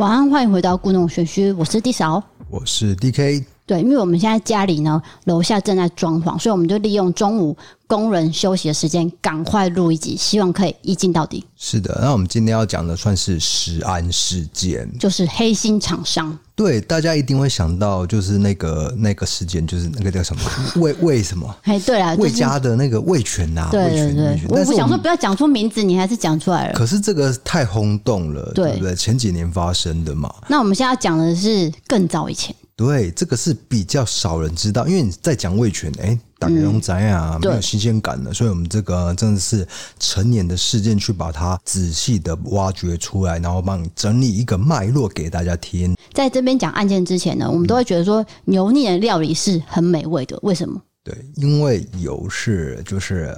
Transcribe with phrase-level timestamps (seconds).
[0.00, 3.44] 晚安，欢迎回到故弄玄虚，我是 D 少，我是 DK。
[3.70, 7.56] 对，因为我们现在家里呢，楼下正在装潢，所以我们就利用中午
[7.86, 11.46] 工人休息的时间，赶快录一集，希望可以一镜到底。
[11.56, 16.36] 是的，那我们今天要讲的算是食安事件，就是黑心厂商。
[16.56, 20.42] 对，大家一定会想到，就是那个那个事件，就是那个叫什么
[20.82, 21.54] 魏魏什么？
[21.62, 24.40] 哎，对啊，味家的那个魏全呐，对对对。
[24.48, 26.74] 我不想说不要讲出名字，你还是讲出来了。
[26.74, 28.96] 可是这个太轰动了，对，对不对？
[28.96, 30.34] 前几年发生的嘛。
[30.48, 32.52] 那我们现在要讲的是更早以前。
[32.80, 45.94] 对，这个是比较少人知道，因为你在讲味全，哎，大家都知啊，没有新鲜感的，所以我们这个真的是成年的事件，去把它仔细的挖掘出来，然后帮你整理一个脉络给大家听。
[46.14, 50.80] 在这边讲案件之前呢，我们都会觉得说油腻的料理是很美味的，为什么？
[51.04, 53.36] 对，因为油是就是。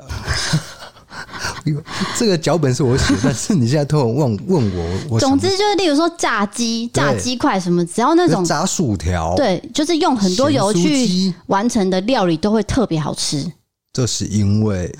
[2.19, 13.51] 这个脚本是我写，但是你现在突然问问我，我总之就是，例如说炸鸡、炸鸡块什么，只要那种炸薯条，对，就是用很多油去完成的料理，都会特别好吃。
[13.93, 14.91] 这是因为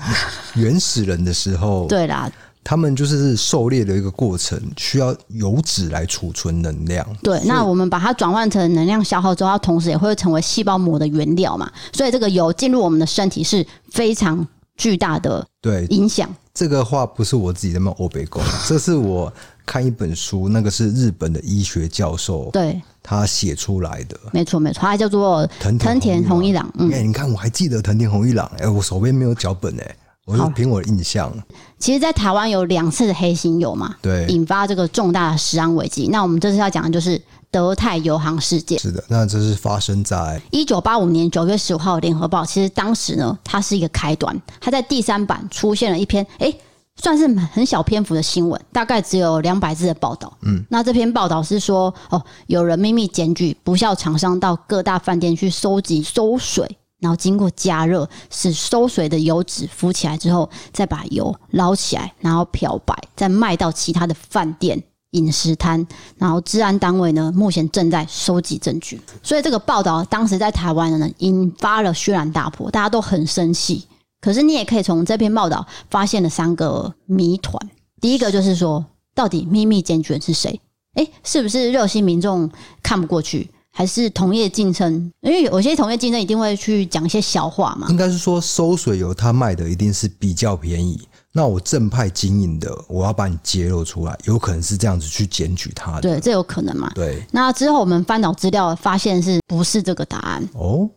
[0.53, 2.31] 原始人的时候， 对啦，
[2.63, 7.05] 他们就是狩猎的一个过程，需要油脂来储存能量。
[7.23, 14.47] 对，那我们把它转换成能量消耗之后，它同时也会成为细胞膜的原料嘛，所以这个油进入我们的身体是非常
[14.77, 16.29] 巨大的对影响。
[16.53, 19.31] 这个话不是我自己在那欧北讲， 这是我
[19.65, 24.15] 看一本书，那个是日本的医学教授对他写出来的。
[24.31, 26.63] 没错没错，他叫做藤田弘一郎。
[26.67, 31.31] 哎、嗯，你看我还记得藤田弘一郎，哎，我手边没有脚本哎，我就凭我的印象。
[31.79, 36.07] 其实，在台湾有两次的黑心油嘛，对，引发这个重大的食安危机。
[36.11, 37.19] 那我们这次要讲的就是。
[37.53, 42.41] 德泰油行事件是的，那这是发生在一九八五年九月十五号的《联合报》。
[42.47, 46.51] 其实当时呢，它是一个开端，它在第三版出现了一篇，哎，
[46.95, 50.35] 算是很小篇幅的新闻，大概只有两百字的报道。
[50.41, 64.81] 嗯，那这篇报道是说，哦，有人秘密检举不肖厂商到各大饭店去收集馊水，然后经过加热，使馊水的油脂浮起来之后，再把油捞起来，然后漂白，再卖到其他的饭店。
[65.13, 65.83] 饮食摊，
[66.17, 73.83] 然后治安单位呢，目前正在收集证据，所以这个报道当时在台湾呢，引发了轩然大波，大家都很生气。
[74.21, 77.59] 可是你也可以从这篇报道发现了三个谜团。
[77.99, 80.59] 第一个就是说，到底秘密检举人是谁？
[80.95, 82.49] 诶，是不是热心民众
[82.81, 85.11] 看不过去，还是同业竞争？
[85.21, 87.87] 因为有些同业竞争一定会去讲一些小话嘛。
[87.89, 91.01] 应该是说，收水油他卖的一定是比较便宜。
[91.35, 96.01] 那我正派经营的，我要把你揭露出来，有可能是这样子去检举他的。
[96.01, 96.91] 对，这有可能嘛？
[96.93, 97.25] 对。
[97.31, 100.47] 那之后我们翻找资料，发现是不是这个答案？
[100.53, 100.87] 哦，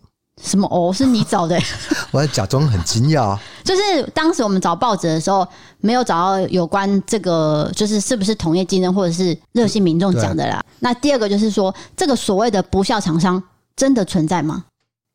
[0.42, 0.92] 什么哦？
[0.92, 1.58] 是你找的？
[2.12, 3.38] 我还假装很惊讶。
[3.64, 5.48] 就是当时我们找报纸的时候，
[5.80, 10.62] 没有找到有关这个，就是是不是同业竞争或者是热心民众讲的啦。
[10.80, 13.42] 那第二个就是说，这个所谓的不肖厂商
[13.74, 14.66] 真的存在吗？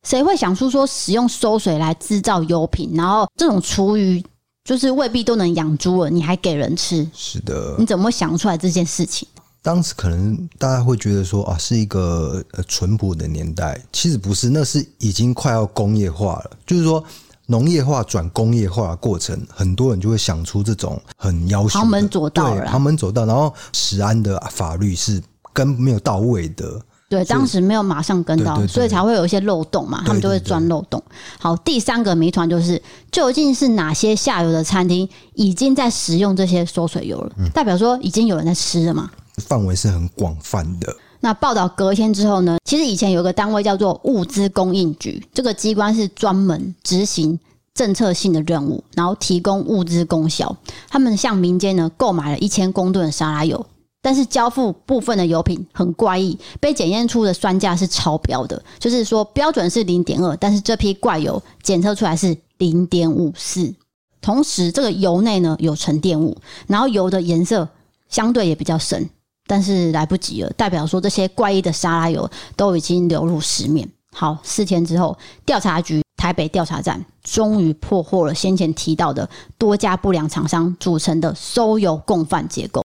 [0.08, 4.20] 谁会想出说使用馊水来制造油品，然后这种厨余？
[4.64, 7.08] 就是未必都能养猪了，你还给人吃？
[7.14, 9.28] 是的，你怎么会想出来这件事情？
[9.64, 16.52] 当时可能大家会觉得说啊，是一个呃淳朴的年代，其实不是，那是已经快要工业化了。
[16.66, 17.04] 就是说
[17.46, 25.22] 农业化转工业化的过程，很多人就会想出这种很要求的旁门左道，对，旁门左道，然后食安的法律是
[25.54, 26.82] 跟没有到位的。
[27.12, 31.04] 对，当时没有马上跟到，所以才会有一些漏洞嘛，他们就会钻漏洞。
[31.38, 37.36] 好，第三个谜团就是，究竟是哪些下游的餐厅已经在使用这些缩水油了？
[37.54, 39.12] 代表说已经有人在吃了嘛？
[39.40, 40.96] 范围是很广泛的。
[41.20, 42.58] 那报道隔天之后呢？
[42.64, 47.38] 其实以前有个单位叫做物资供应局，这个机关是专门执行
[47.74, 50.56] 政策性的任务，然后提供物资供销。
[50.90, 53.66] 他们向民间呢购买了一千公吨的沙拉油。
[54.02, 63.74] 但是交付部分的油品很怪异，被检验出的酸价是超标的，就是说标准是零点二，但是这批怪油检测出来是零点五四。
[64.20, 66.38] 同时，这个油内呢有沉淀物，
[66.68, 67.68] 然后油的颜色
[68.09, 69.09] 相对也比较深，
[69.48, 73.88] 但是来不及了，代表说这些怪异的沙拉油都已经流入市面。
[74.14, 79.28] 好，四天之后，调查局台北调查站终于破获了先前提到的
[79.58, 82.84] 多家不良厂商组成的收油共犯结构。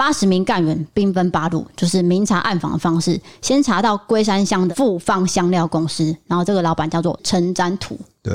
[0.00, 8.00] 八十名干员兵分八路，就是明查暗访的方式，先查到龟山乡的富芳香料公司，然后这个老板叫做陈占图。
[8.22, 8.34] 对，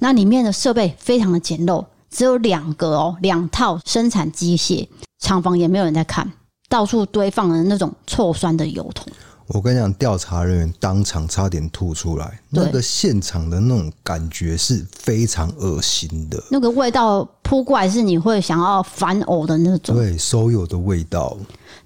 [0.00, 4.86] 那里面的设备非常的简陋，只有两个哦，两套生产机械，
[5.18, 6.30] 厂房也没有人在看，
[6.68, 9.10] 到处堆放了那种臭酸的油桶。
[9.46, 19.96] 我跟你讲，调查人员当场差点吐出来，那个现场的那种感觉是非常恶心的，那个味道扑过来是你会想要反呕的那种。
[19.96, 21.34] 对，馊油的味道。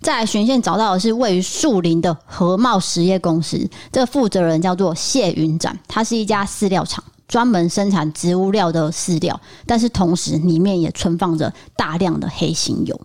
[0.00, 3.56] 再来循线找到的是位于树林的和茂实业公司，
[3.93, 13.00] 这个负责人叫做谢云展，他是一家饲料厂，专门生产植物料的饲料，但是同时里面也存放着大量的黑心油。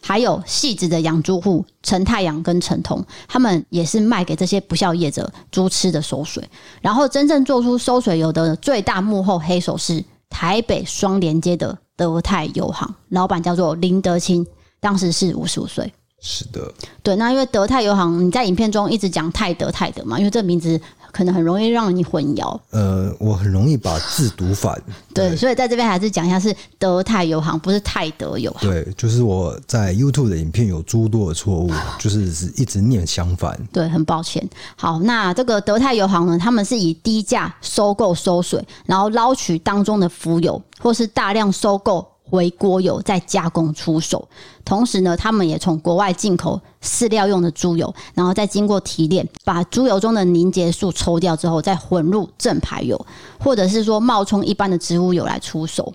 [0.00, 6.48] 还有细致的养猪户陈太阳跟陈彤，他们也是卖给这些不孝业者猪吃的馊水。
[6.80, 14.46] 然后真正做出馊水油的最大幕后黑手是台北双连街的德泰油行，老板叫做林德清，
[14.80, 15.92] 当时是五十五岁。
[16.18, 16.72] 是的，
[17.02, 20.80] 对，那因为德泰油行，你在影片中一直讲泰德泰德嘛，因为这名字
[21.12, 22.58] 可能很容易让你混淆。
[22.70, 24.74] 呃，我很容易把字读反。
[25.14, 28.68] 对，对，所以在这边还是讲一下，是德泰油行，不是泰德油行。
[28.68, 32.22] 对，就是我在 YouTube 的影片有诸多的错误，就是
[32.56, 33.58] 一直念相反。
[33.72, 34.46] 对，很抱歉。
[34.76, 42.06] 好，那这个德泰油行呢，他们是以低价收购收水，然后捞取当中的浮油，或是大量收购。
[42.28, 44.28] 回锅油再加工出售，
[44.64, 53.06] 同时呢，他们也从国外进口饲料用的猪油，然后再经过提炼，把猪油中的凝结素抽掉之后，再混入正牌油，
[53.38, 55.92] 或者是说冒充一般的植物油来出售。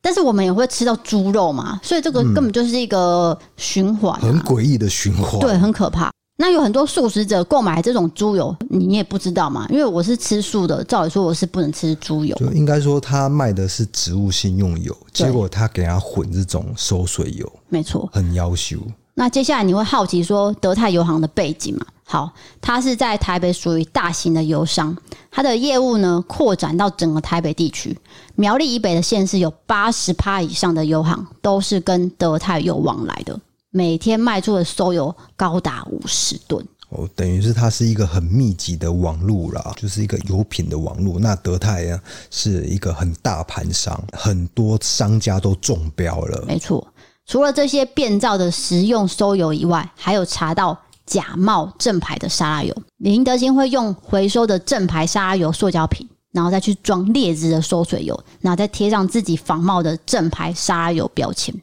[0.00, 6.10] 但是我们也会吃到猪肉嘛，所以这个根本就是一个循环、啊嗯，很诡异的循环，对，很可怕。
[6.38, 9.66] 那有很多素食者购买这种猪油，你也不知道嘛？
[9.70, 12.34] 因为我是吃素的，照理说我是不能吃猪油。
[12.36, 18.78] 就应该说他卖的是植物性用油，结果他给他混这种收水油，没错，很夭寿。
[19.14, 21.86] 那接下来你会好奇说德泰油行的背景嘛？
[22.04, 22.30] 好，
[22.60, 24.96] 它是在台北属于大型的油商，
[25.30, 27.96] 它的业务呢扩展到整个台北地区，
[28.34, 33.38] 苗栗以北的县市有八十趴以上的油行都是跟德泰有往来的。
[33.72, 41.18] 每天卖出的收油高达五十吨哦，等于是它是一个很密集的网路啦，就是一个油品的网路。
[41.18, 41.98] 那德泰啊
[42.30, 46.44] 是一个很大盘商，很多商家都中标了。
[46.46, 46.86] 没错，
[47.24, 52.76] 除了这些变造的食用收油以外，还有查到假冒正牌的沙拉油。
[52.98, 61.54] 林德兴会用回收的正牌沙拉油塑胶瓶，然后再去装劣质的收水油，然后再贴上自己仿冒的正牌沙拉油标签。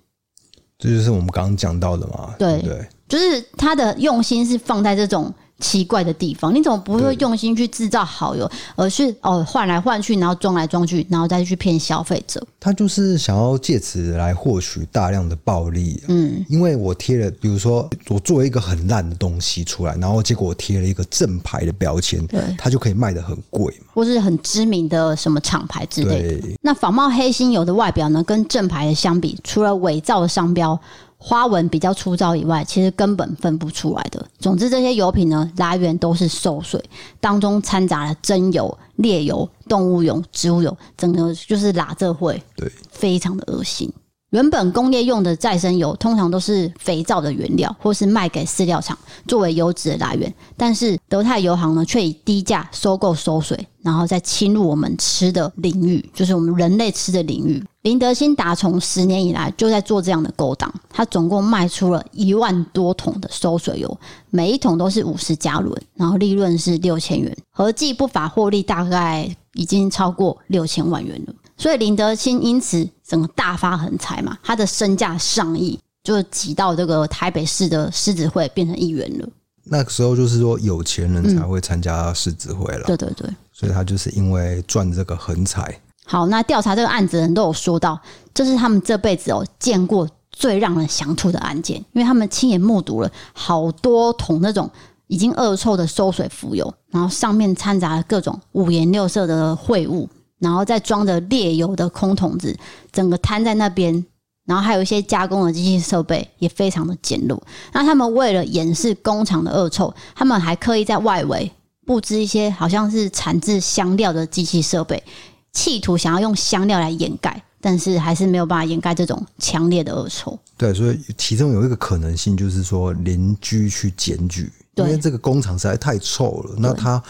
[0.80, 2.34] 这就是我们刚刚讲到的嘛？
[2.40, 6.54] 对对，就是他的用心是放在这种奇怪的地方。
[6.54, 12.46] 你怎么不会用心去制造好油，而是哦换来换去，然后装来装去，然后再去骗消费者？
[12.60, 16.02] 他就是想要借此来获取大量的暴利。
[16.08, 26.48] 嗯，因为我贴了，比如说我做一个很烂的东西出来，然后结果我贴了一个正牌的标签，对，它就可以卖的很贵嘛，或是很知名的什么厂牌之类的。
[26.62, 30.80] 那仿冒黑心油的外表呢，跟正牌的相比，除了伪造的商标。
[31.22, 34.26] 花纹比较粗糙以外，其实根本分不出来的。
[34.40, 36.82] 总之，这些油品呢，来源都是馊水，
[37.20, 43.92] 当中掺杂了真油、劣油、动物油、植物油，整个就是喇这会，对，非常的恶心。
[44.32, 48.96] 原本工业用的再生油通常都是肥皂的原料，或是卖给饲料厂
[49.28, 50.32] 作为油脂的来源。
[50.56, 57.64] 但是德泰油行呢，却以低价收购馊水，然后再侵入我们吃的领域，就是我们人类吃的领域。
[57.82, 64.00] 林德兴打从十年以来就在做这样的勾当，他总共卖出了一万多桶的馊水油，
[64.30, 71.34] 每一桶都是五十加仑，然后利润是六千元，合计不法获利大概已经超过六千万元了。
[71.60, 79.28] 所以林德清因此整个大发横财嘛，他的身价上亿，就挤到这个台北市的狮子会变成议员了。
[79.66, 85.80] 那个时候就是说有钱人才会参加狮子会了，嗯，对对对，所以他就是因为赚这个横财。
[86.06, 88.00] 好，那调查这个案子的人都有说到，
[88.34, 94.68] 这是他们这辈子哦见过最让人想吐的案件，因为他们亲眼目睹了好多桶那种
[95.08, 100.10] 已经恶臭的馊水浮油，然后上面掺杂了各种五颜六色的秽物。
[100.40, 102.58] 然后再装着劣油的空桶子，
[102.92, 104.06] 整个摊在那边，
[104.46, 107.38] 然后还有一些加工的机器设备也非常的简陋。
[107.74, 111.52] 那他们为了掩饰工厂的恶臭，他们还刻意在外围
[111.86, 115.04] 布置一些好像是产制香料的机器设备，
[115.52, 120.40] 企图想要用香料来掩盖，但是还是没有办法掩盖这种强烈的恶臭。
[120.58, 126.56] 对，所以其中有一个可能性就是说邻居去检举，因为这个工厂实在太臭了。
[126.58, 127.04] 那他。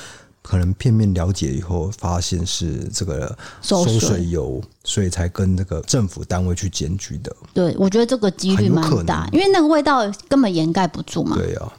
[0.50, 7.32] 可能片面了解以后，发现是这个收水油，所以才跟那个政府单位去检举的。
[7.54, 11.38] 对，我觉得这个几率蛮大，因为那个味道根本掩盖不住嘛。
[11.38, 11.72] 对啊。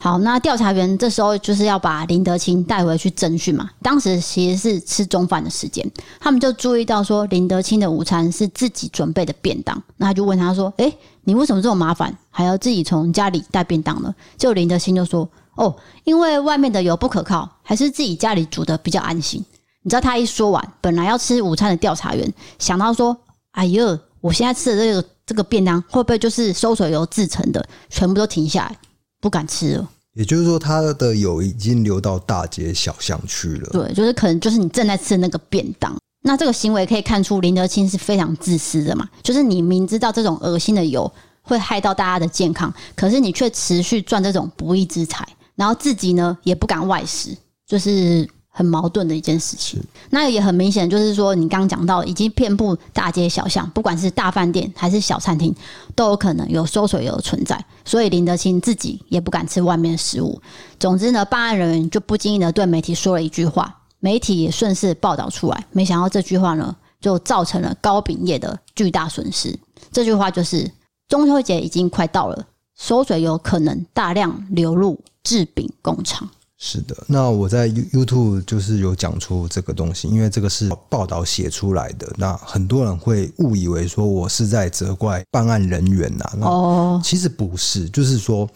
[0.00, 3.70] 好，那调查员这时候就是要把林德清带回去侦讯嘛。
[3.80, 15.28] 当时其实是吃中饭的时间，他们就注意到说林德清的午餐是自己准备的便当，那他就问他说：“诶，你为什么这么麻烦，还要自己从家里带便当呢？”就林德清就说。
[15.58, 15.74] 哦，
[16.04, 19.44] 因为外面的油不可靠，还是自己家里煮的比较安心。
[19.82, 23.16] 你知道他一说完，本来要吃午餐的调查员想到说
[23.52, 27.66] ：“哎呦，我现在吃的这个这个便当会不会就是馊水油制成的？
[27.90, 28.76] 全部都停下来，
[29.20, 29.90] 不敢吃了。
[30.14, 33.70] 也就是说，他的油已经流到大街小巷去了。
[33.72, 35.96] 对，就是可能就是你正在吃的那个便当。
[36.22, 39.08] 那这个行为可以看出林德清是非常自私的嘛？
[39.24, 41.10] 就是你明知道这种恶心的油
[41.42, 45.26] 会害到大家的健康，可是你却持续赚这种不义之财，
[45.58, 47.36] 然后自己呢也不敢外食，
[47.66, 48.26] 就是。
[48.50, 55.54] 很矛盾的一件事情，那也很明显，就是说你刚刚讲到，已经遍布大街小巷，不管是大饭店还是小餐厅，
[55.94, 57.64] 都有可能有馊水油的存在。
[57.84, 60.42] 所以林德清自己也不敢吃外面的食物。
[60.80, 65.64] 总之呢，办案人员就不经意的对媒体说了一句话，媒体也顺势报道出来。
[65.70, 69.56] 没想到这句话呢，就造成了高饼业的巨大损失。
[69.92, 70.68] 这句话就是：
[71.06, 72.46] 中秋节已经快到了，
[72.76, 76.26] 馊水油可能大量流入制饼工厂。
[76.56, 88.48] 是的，那我在 YouTube 就是有讲出这个东西，因为这个是报道写出来的，那很多人会误以为说我是在责怪办案人员呐，哦，其实不是，就是说，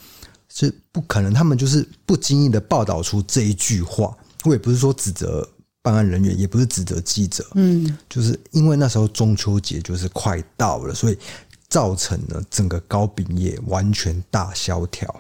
[0.49, 5.47] 是不可能，他们就是不经意的报道出这一句话，我也不是说指责
[5.83, 11.17] 办案人员，也不是指责记者，嗯，就是因为那时候中秋节就是快到了，所以
[11.69, 15.15] 造成了整个糕饼业完全大萧条。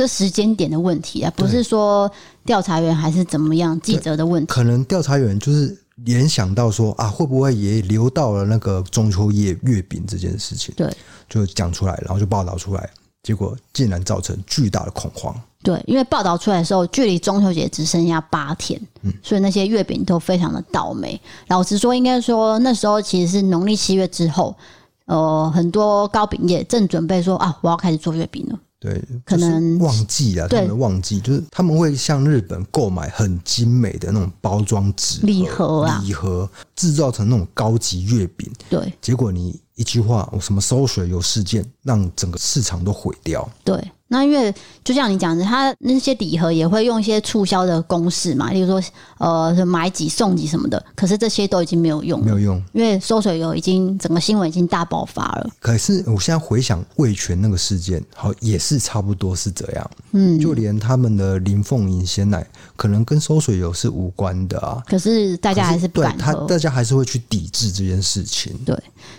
[0.00, 2.10] 这时间点的问题啊，不是说
[2.46, 4.50] 调查员还是怎么样记者的问题。
[4.50, 10.74] 可能调查员就是联想到说啊，会不会也留到了那个中秋夜月饼这件事情？
[10.74, 10.90] 对，
[11.28, 12.88] 就讲出来，然后就报道出来，
[13.22, 15.38] 结果竟然造成巨大的恐慌。
[15.62, 21.20] 对，因为报道出来的时候，距离中秋节只剩下八天，嗯，所以那些月饼都非常的倒霉。
[21.48, 24.56] 老实说，应该说那时候其实是农历七月之后，
[25.04, 28.58] 呃，很多糕饼业正准备说啊，我要开始做月饼了。
[28.80, 38.50] 对，可能旺季啊，他们旺季就是他们会向日本购买很精美的那种包装纸礼盒啊，礼盒制造成那种高级月饼。
[38.70, 43.48] 对，结果你一句话，我什么收水有事件，让整个市场都毁掉。
[43.64, 43.82] 对。
[44.12, 48.82] 那因为就像你讲的，他那些礼盒也会用一些促销的公式嘛，例如说
[49.18, 55.48] 呃买几送几什么的，可是这些都已经没有用，没有用，因为收水油已经整个新闻已经大爆发了。
[55.60, 62.44] 可是我现在回想味全那个事件，好也是差不多是这样，嗯，就连他们的林凤营鲜奶
[62.74, 68.76] 可能跟收水油是无关的啊，可是大家还是不敢他大家还是会去抵制这件事情，对，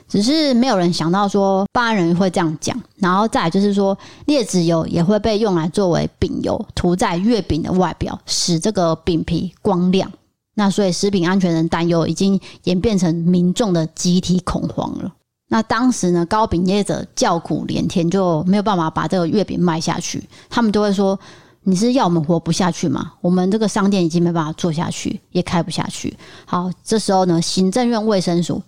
[0.10, 4.86] 只是没有人想到说办案人会这样讲，然后再就是说劣质油。
[4.88, 10.12] 也会被用来作为饼油涂在月饼的外表，使这个饼皮光亮。
[10.56, 15.14] 那所以食品安全的担忧已经演变成民众的集体恐慌了。
[15.48, 20.24] 那当时呢，糕饼业者叫苦连天，就没有办法把这个月饼卖下去。
[20.50, 21.18] 他们都会说
[21.64, 23.14] ：“你是要我们活不下去吗？
[23.22, 28.62] 我们这个商店已经没办法做下去，也开不下去。”好，这时候呢，行政院卫生署。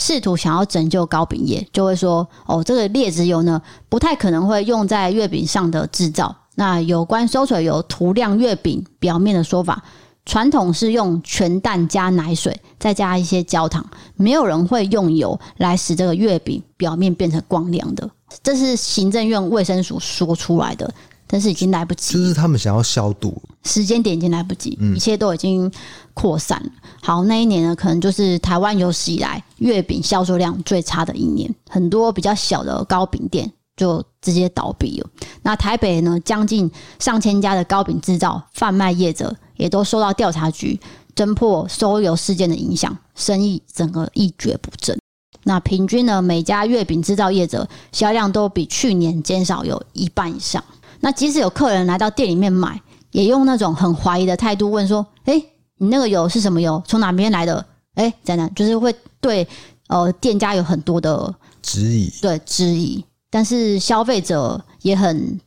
[0.00, 6.34] 试图想要拯救糕饼业，就会说：“哦，这个劣质油呢，不太可能会用在月饼上的制造。
[6.54, 9.84] 那有关收水油涂亮月饼表面的说法，
[10.24, 13.84] 传统是用全蛋加奶水，再加一些焦糖，
[14.16, 18.08] 没有人会用油来使这个月饼表面变成光亮的。
[18.42, 20.90] 这是行政院卫生署说出来的。”
[21.30, 25.70] 但是已经来不及，就是他们想要消毒，时间点已经来不及，一切都已经
[26.12, 26.70] 扩散了。
[27.00, 35.08] 好，那一年呢，可能就是台湾有史以来月饼销售量最差的一年，很多比较小的糕饼店就直接倒闭了。
[35.42, 36.68] 那台北呢，将近
[36.98, 40.80] 上千家的糕饼制造贩卖业者也都受到调查局
[41.14, 44.98] 侦破收油事件的影响，生意整个一蹶不振。
[45.44, 50.62] 那平均呢，每家月饼制造业者销量都比去年减少有一半以上。
[51.00, 52.80] 那即使有客人来到店里面买，
[53.12, 55.46] 也用那种很怀疑的态度问说：“哎、欸，
[55.78, 56.82] 你那个油是什么油？
[56.86, 57.64] 从哪边来的？”
[57.96, 58.48] 哎、欸，在哪？
[58.50, 59.46] 就是会对
[59.88, 63.04] 呃店家有很多的质疑，对质疑。
[63.30, 65.40] 但是消费者也很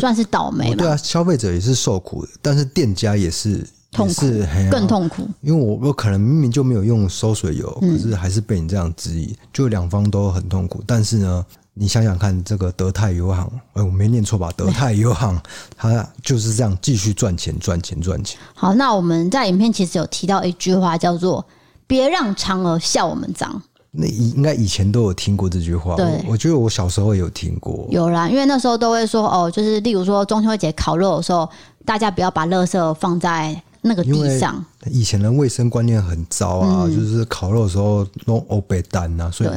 [0.00, 0.76] 算是倒霉嘛。
[0.76, 4.26] 对啊，消费者也是受苦的，但是店家也是痛苦，
[4.70, 5.28] 更痛苦。
[5.42, 10.82] 因为我我可能明明就没有用收水油，可是还是被你这样质疑，就两方都很痛苦。
[10.86, 11.46] 但是呢？
[11.78, 14.50] 你想想看，这个德泰油行，哎，我没念错吧？
[14.56, 15.40] 德泰油行，
[15.76, 18.38] 它就是这样继续赚钱、赚钱、赚钱。
[18.52, 21.46] 好，那我们在影片其实有提到一句话，叫做
[21.86, 23.62] “别让嫦娥笑我们脏”。
[23.92, 25.94] 那应该以前都有听过这句话。
[25.94, 27.86] 对我，我觉得我小时候也有听过。
[27.90, 31.48] 有啦，因为那时候都会说哦，就是例如说中秋节烤肉的时候，
[31.84, 34.64] 大家不要把垃圾放在那个地上。
[34.90, 39.50] 以前的卫生观念很糟啊，嗯、就是烤肉的时候弄欧贝丹呐，所以。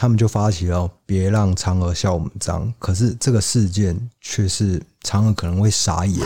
[0.00, 6.24] 他们就发起了“别让嫦娥笑我们脏”，可是这个事件却是嫦娥可能会傻眼，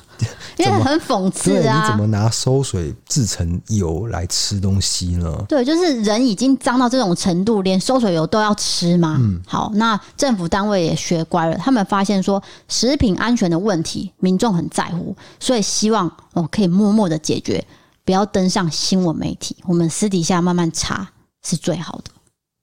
[0.56, 1.82] 因为很讽刺啊！
[1.82, 5.36] 你怎么拿馊水制成油来吃东西呢？
[5.46, 9.18] 对，就是人已经脏到这种程度，连馊水油都要吃吗？
[9.20, 17.62] 嗯，好，那政府单位也学乖了，他们发现说食品安全的问题，民众很在乎，所以希望我可以默默的解决，
[18.02, 21.06] 不要登上新闻媒体，我们私底下慢慢查
[21.44, 22.10] 是最好的。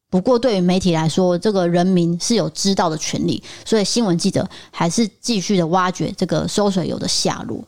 [0.09, 7.61] 不过，对于媒体来说，这个人民是有知道的权利，所以新闻记者还是继续的挖掘这个收水油的下落。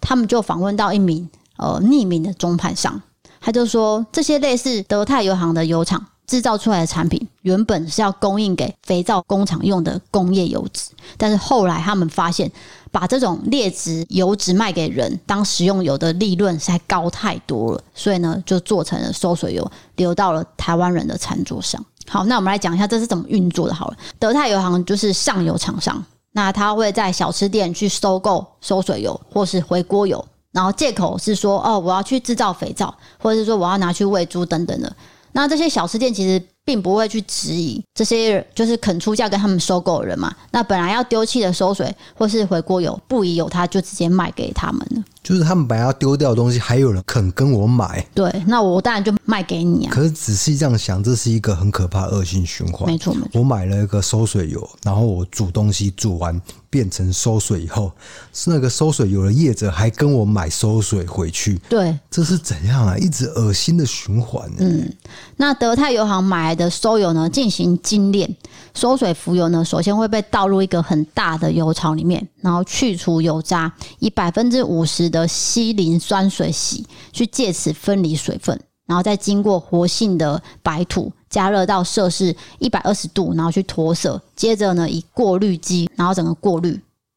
[0.00, 3.02] 他们就访问到一名呃匿名的中盘商，
[3.40, 12.50] 他就说，这些类似德泰油行的油厂制造出来的产品，原本是要供应给肥皂工厂用的工业油脂，但是后来他们发现。
[12.92, 21.82] 把这种劣质油脂卖给人当食用油的利润实在高太多了，所以呢，就做成了馊水油，流到了台湾人的餐桌上。
[22.06, 23.72] 好，那我们来讲一下这是怎么运作的。
[23.72, 34.94] 好了，德泰油行就是上游厂商，那他会在小吃店去收购馊水油或是回锅油，然后借口是说哦，我要去制造肥皂，或者是说我要拿去喂猪等等的。
[35.32, 36.42] 那这些小吃店其实。
[36.64, 40.32] 并不会去质疑这些就是肯出价跟他们收购的人嘛。
[40.52, 45.02] 那本来要丢弃的收水或是回锅油，不宜有他，就直接卖给他们了。
[45.22, 48.04] 就是他们本来要丢掉的东西，还有人肯跟我买。
[48.14, 49.92] 对，那我当然就卖给你啊。
[49.92, 52.90] 可是仔细这样想，这是一个很可怕的恶性循环。
[52.90, 53.40] 没错，没错。
[53.40, 57.92] 我买了一个收水油，然后我煮东西煮完变成收水以后，
[58.32, 61.60] 是那个收水油的业者还跟我买收水回去。
[61.68, 62.96] 对，这是怎样啊？
[62.96, 64.50] 一直恶心的循环。
[64.58, 64.92] 嗯，
[65.36, 68.36] 那德泰油行买来的收油呢，进行精炼，
[68.74, 86.70] 收水浮油呢，首先会被倒入一个很大的油槽里面，然后去除油渣，以百分之五十的稀磷酸水洗，去借此分离水分，然后再经过活性的白土加热到摄氏一百二十度，然后去脱色，接着呢，以过滤机，然后整个过滤，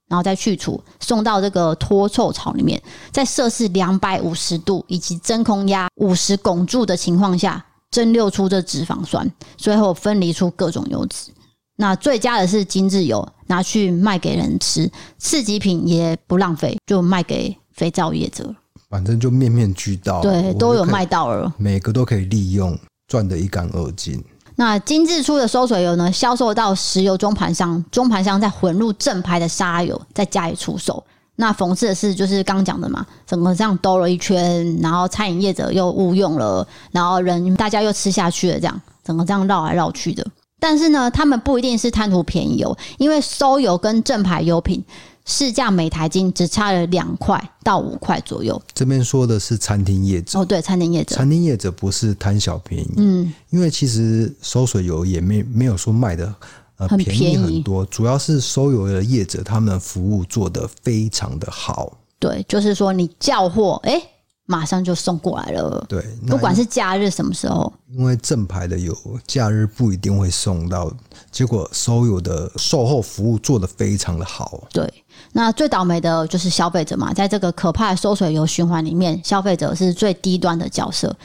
[0.08, 2.82] 然后再去除，送到这个脱臭槽里面，
[3.12, 7.64] 在摄氏两百五十度以及真空压五十汞柱的情况下。
[7.92, 11.32] 蒸馏出这脂肪酸，最后分离出各种油脂。
[11.78, 18.56] 那最佳的是精致油，拿去卖给人吃；次级品也不浪费，就卖给肥皂业者。
[18.90, 24.24] 反正就面面俱到，对，都有卖到了，每个都可以利用，赚得一干二净。
[24.56, 31.04] 那精致出的收水油呢，销售到石油中盘商，中盘商再混入正牌的沙油，再加以出售。
[31.36, 40.26] 那讽刺的是，就是刚讲的嘛，整个这样兜了一圈，然后餐饮业者又误用了，然后人大家又吃下去了，这样整个这样绕来绕去的。
[40.60, 44.84] 但是呢，他们不一定是贪图便宜哦，因为收油跟正牌油品
[45.26, 48.62] 市价每台斤只差了两块到五块左右。
[48.74, 56.34] 这边说的是餐厅业者哦，对，餐厅业者，餐厅业者不是贪小便宜，嗯，因为其实收水油也没没有说卖的。
[56.78, 61.98] 呃，便宜很多，主要是收油的业者，他们服务做得非常的好。
[62.20, 64.02] 对，就是说你叫货，哎，
[64.45, 65.84] 马上就送过来了。
[65.89, 70.91] 对，不管是假日什么时候，因为正牌的有假日不一定会送到，
[71.31, 74.63] 结果所有的售后服务做得非常的好。
[74.71, 74.91] 对，
[75.34, 81.15] 那最倒霉的就是消费者嘛，在这个可怕的收水油循环里面，消费者是最低端的角色。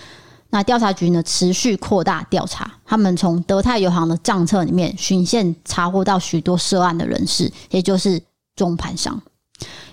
[0.52, 8.20] 那调查局呢，持续扩大调查，他们从德泰油行的账册里面循线查获到许多涉案的人士，也就是
[8.56, 9.22] 中盘商。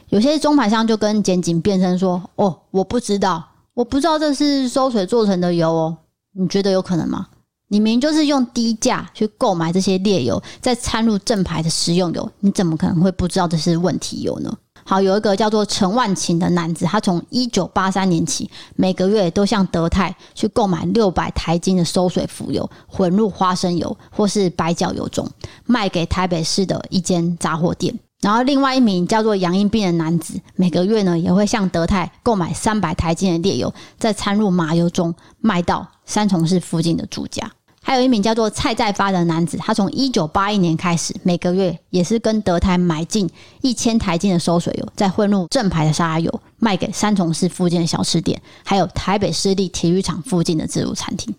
[0.10, 3.43] 有些中盘商就跟检警辩称说：“哦，我不知道，
[3.74, 5.98] 我不知道这是收水做成的油哦。”
[6.39, 7.28] 你觉得有可能吗？
[7.70, 14.58] 你明明就是用低价去购买这些劣油，再掺入正牌的食用油，你怎么可能会不知道这是问题油呢？
[14.86, 25.30] 好，有一个叫做陈万勤的男子，他从一九八三年起，每个月都向德泰去购买六百台斤的收水浮油，混入花生油或是白角油中，
[25.65, 28.00] 卖给台北市的一间杂货店。
[28.21, 37.51] 然后，另外一名叫做杨英斌的男子，每个月呢也会向德泰购买三百台斤的劣油，再掺入麻油中，卖到三重市附近的住家。
[37.84, 43.30] 还有一名叫做蔡再发的男子，他从一九八一年开始，每个月也是跟德泰买进
[43.62, 51.34] 一千台斤的收水油，再混入正牌的沙拉油，卖给三重市附近的小吃店，还有台北市立体育场附近的自助餐厅。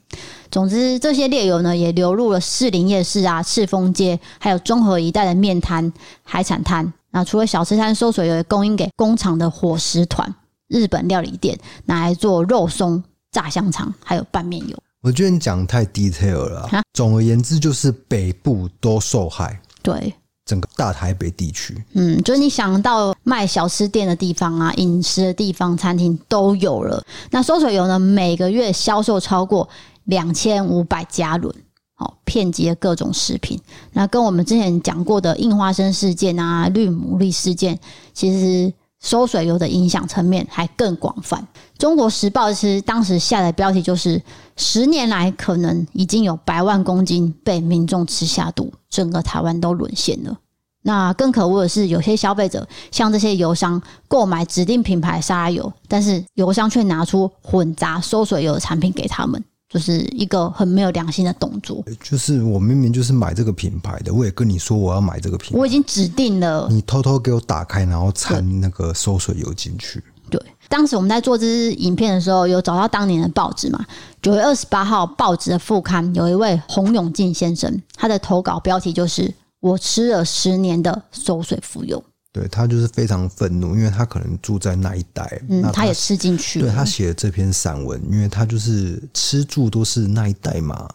[0.50, 6.92] 总之，这些劣油呢，也流入了士林夜市啊、赤峰街，还有中和一带的面摊、海产摊。
[7.10, 10.34] 那除了小吃摊，收水油也供应给工厂的伙食团、
[10.68, 14.76] 日本料理店，拿来做肉松、炸香肠，还有拌面油。
[15.00, 16.82] 我觉得你讲太 detail 了啊。
[16.92, 19.60] 总而言之，就是北部都受害。
[19.82, 20.12] 对，
[20.44, 27.02] 整个大台北地区，嗯，就是你想到卖小吃店的地方啊，饮食的地方，餐厅都有了。
[27.30, 29.68] 那馊水油呢，每个月销售超过
[30.08, 31.54] 两千五百加仑，
[31.94, 33.60] 好，遍及了各种食品。
[33.92, 37.78] 那跟我们之前讲过的印花生事件啊、绿牡蛎事件，
[38.14, 41.46] 其实收水油的影响层面还更广泛。
[41.76, 44.22] 中国时报其实当时下的标题就是
[44.56, 50.38] “十年来可能已经有百万公斤被民众吃下肚，整个台湾都沦陷了”。
[50.82, 59.44] 那更可恶的是，有些消费者向这些油商购买指定品牌沙拉油，但是油商却拿出混杂收水油的产品给他们。
[59.68, 61.84] 就是一个很没有良心的动作。
[62.02, 70.02] 就是我明明就是买这个品牌的，我也跟你说我要买这个品牌，我已经指定了，你偷偷给我打开，然后掺那个收水油进去。
[70.30, 73.84] 对，当时我们在做这支影片的时候，有找到当年的报纸嘛？
[74.20, 82.02] 九月二十八号报纸的副刊有一位洪永进先生，他的投稿标题就是“我吃了十年的收水浮油”。
[82.30, 86.66] 对，他就是非常愤怒，因为他可能住在那一带，嗯，他，他也吃进去了。
[86.66, 90.88] 对，他写的这篇散文，因为他就是吃住都是那一带嘛，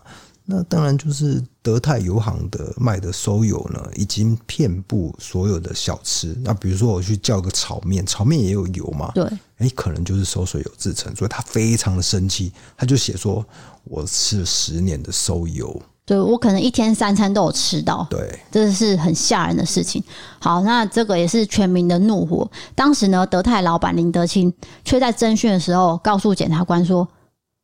[0.45, 6.37] 那当然就是德泰油行的卖的收油呢，已经遍布所有的小吃。
[6.43, 9.25] 那比如说我去叫个炒面，炒面也有油嘛，对，
[9.57, 13.43] 哎，可能就是收水油制成，所以他非常的生气，他就写说
[13.85, 20.03] ：“我吃了十年的收油。”对，我可能一天三餐都有吃到，对，这是很吓人的事情。
[20.39, 22.49] 好，那这个也是全民的怒火。
[22.75, 27.07] 当时呢，德泰老板林德清却在侦讯的时候告诉检察官说：“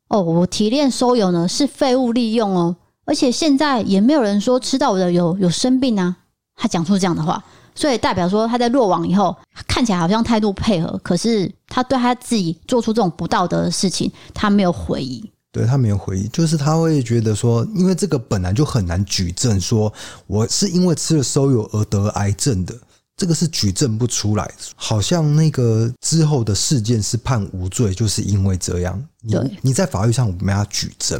[0.08, 2.76] 哦，我提炼收油呢是废物利用哦，
[3.06, 6.16] 而且现在也没有人说吃到我的有有生病啊。”
[6.56, 7.44] 他讲出这样的话，
[7.76, 9.36] 所以代表说他在落网以后
[9.68, 15.30] 看起来好像态度配合，可是他对他自己做出这种不道德的事情，他没有悔意。
[15.52, 19.92] 对，他没有回忆，就是他会觉得说，因为这个本来就很难举证，说
[20.28, 22.76] 我是因为吃了收油而得癌症的，
[23.18, 24.52] 这个是举证不出来。
[24.76, 29.04] 好像那个之后的事件是判无罪，就是因为这样。
[29.22, 31.20] 你，你在法律上没法举证，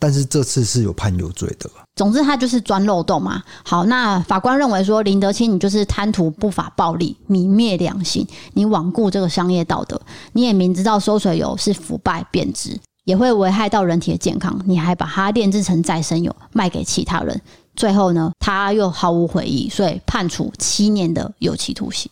[0.00, 1.70] 但是这次是有判有罪的。
[1.94, 3.40] 总之，他就是钻漏洞嘛。
[3.64, 10.00] 好，那法官认为说，林德清你就是贪图不法暴利，泯灭良心，你罔顾这个商业道德，
[10.32, 12.78] 你也明知道收水油是腐败变质。
[13.10, 17.40] 也会危害到人体的健康，你还把它炼制成再生油卖给其他人，
[17.74, 22.08] 最后呢，他又毫无悔意，所以判处七年的有期徒刑。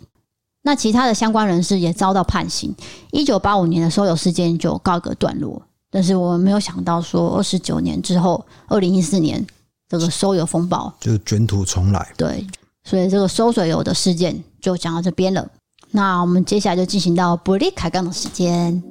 [0.62, 2.74] 那其他的相关人士也遭到判刑。
[3.12, 9.46] 一九八五年的收油事件就告一个段落，但是我们没有想到说，二十九年之后，二零一四年
[9.88, 12.12] 这个收油风暴就卷土重来。
[12.16, 12.44] 对，
[12.82, 15.48] 所以这个收水油的事件就讲到这边了。
[15.92, 18.82] 那我们接下来就进行到不利开杠的时间。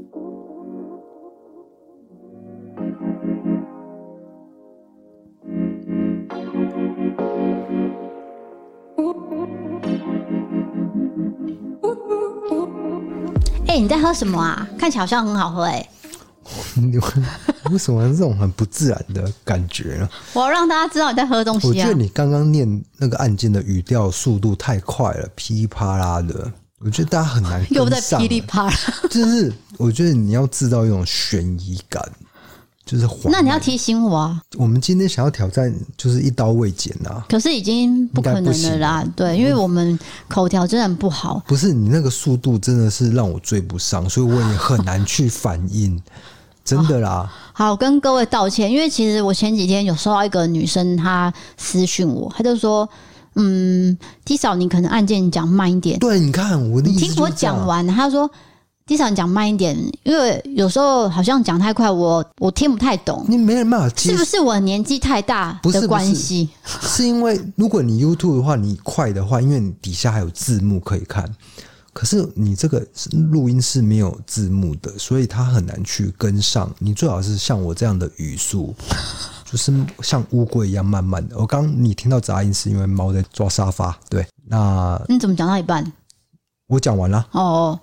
[13.79, 14.67] 你在喝什么啊？
[14.77, 15.89] 看起来好像很好喝哎、欸！
[16.75, 16.97] 你
[17.71, 20.09] 为什么这种很不自然的感觉呢？
[20.33, 21.69] 我要让大家知道你在喝东西、啊。
[21.69, 27.77] 我觉得你刚刚念那个案件的语调速度太快了，噼里啪啦的，我觉得大家很难跟上。
[27.77, 28.73] 又在噼里啪啦，
[29.09, 32.01] 就是我觉得你要制造一种悬疑感。
[32.87, 34.41] 就是那你要提醒我啊！
[34.57, 37.25] 我们今天想要挑战，就是一刀未剪啊！
[37.27, 41.43] 可是已经不可能了啦，对，因为我们口条真的很不好。
[41.45, 46.01] 不是你那个速度真的是让我追不上，所以我也很难去反应，
[46.63, 47.29] 真的啦。
[47.51, 52.87] 好，跟各位道歉，因为其实我前几天有收到一个女生，她私讯我，她就说
[53.35, 58.31] ：“嗯，T 嫂，你可能案件讲慢一点。”对，你看我的意思，听我讲完，她说。
[58.87, 63.25] 地上讲慢一点，因为有时候好像讲太快，我我听不太懂。
[63.27, 66.49] 你没人办法听，是不是我年纪太大的关系？
[66.81, 71.29] 是因为如果你 YouTube 的话，你快的话，因为你底下还有字幕可以看。
[71.91, 72.81] 可是你这个
[73.31, 76.73] 录音是没有字幕的，所以它很难去跟上。
[76.79, 78.73] 你最好是像我这样的语速，
[79.51, 81.37] 就是像乌龟一样慢慢的。
[81.37, 83.97] 我刚你听到杂音是因为猫在抓沙发。
[84.09, 85.91] 对，那你怎么讲到一半？
[86.67, 87.27] 我讲完了。
[87.31, 87.79] 哦。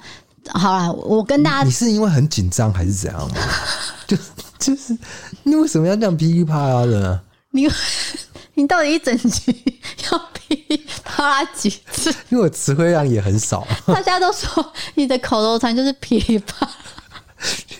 [0.52, 3.36] 好了，我跟大家，你是因为很紧张还是怎样吗？
[4.06, 4.16] 就
[4.58, 4.96] 就是
[5.42, 7.20] 你为什么要这样噼里啪啦的呢？
[7.50, 7.68] 你
[8.54, 9.80] 你到底一整集
[10.10, 12.10] 要噼里啪啦几次？
[12.28, 13.66] 因为我词汇量也很少。
[13.86, 16.72] 大家都说你的口头禅就是噼里啪啦。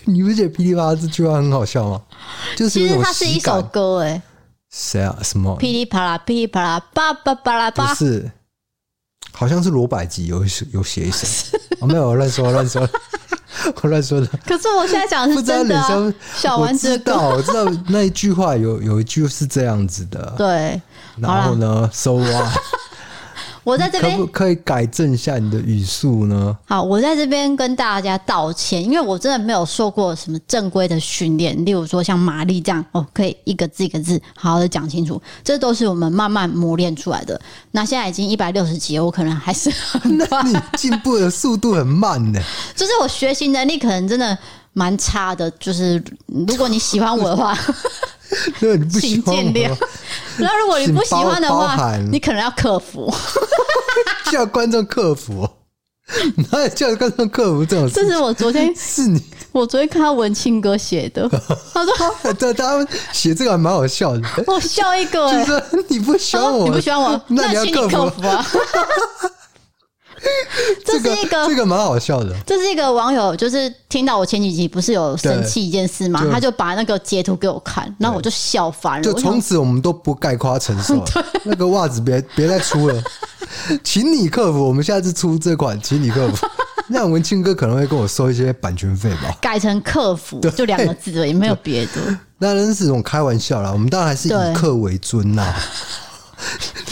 [0.05, 2.01] 你不觉得噼里啪啦这句话很好笑吗？
[2.55, 4.21] 就是其实它是一首歌哎、欸。
[4.69, 5.17] 谁啊？
[5.23, 5.55] 什么？
[5.55, 7.87] 噼里啪啦，噼里啪啦，叭叭叭啦叭。
[7.87, 8.31] 不是。
[9.35, 11.27] 好像是罗百吉有有写一首，
[11.79, 12.87] 我、 哦、没有我乱说乱说，
[13.83, 14.27] 我乱说的。
[14.45, 16.13] 可是我现在讲的是真的、啊。
[16.35, 20.33] 小丸子，我知道，我知道那一句话有有一句是这样子的。
[20.37, 20.81] 对，
[21.17, 22.53] 然后呢，收啊。
[23.65, 26.55] 我在这边可不可以改正一下你的语速呢？
[26.65, 37.41] 好，我在这边跟大家道歉，因为我真的没有受过什么正规的训练，例如说像玛丽这样哦，可以一个字一个字好好的讲清楚，这都是我们慢慢磨练出来的。
[37.71, 42.39] 那现在已经一百六十几了，我可能还是很快，那你进步的速度很慢呢。
[42.75, 44.37] 就是我学习能力可能真的
[44.73, 47.57] 蛮差的，就是如果你喜欢我的话。
[48.59, 49.77] 那你不喜欢请见谅。
[50.37, 53.13] 那如果你不喜欢的话，你可能要克服，
[54.31, 55.47] 叫观众克服。
[56.51, 57.95] 哪有叫观众克服这种事？
[57.95, 59.19] 这是我昨天是你，
[59.51, 61.27] 我昨天看到文庆哥写的，
[61.73, 64.21] 他说对，他们写这个还蛮好笑的。
[64.45, 68.45] 我笑一个、欸，就是你不喜欢我，你不喜欢我，那你要克服啊。
[70.85, 72.35] 这是一个这个蛮好笑的。
[72.45, 76.25] 这是一个网友，就是听到我前几集不是有生气一件事吗？
[76.31, 79.03] 他就把那个截图给我看，然后我就笑翻了。
[79.03, 81.05] 就从此我们都不概括承受了。
[81.43, 83.03] 那个袜子别别再出了，
[83.83, 84.67] 请你克服。
[84.67, 86.47] 我们下次出这款，请你克服。
[86.87, 89.35] 那文庆哥可能会跟我收一些版权费吧？
[89.41, 91.93] 改成客服，就两个字而已，没有别的。
[92.37, 93.71] 那真是这种开玩笑啦。
[93.71, 95.51] 我们当然还是以客为尊呐。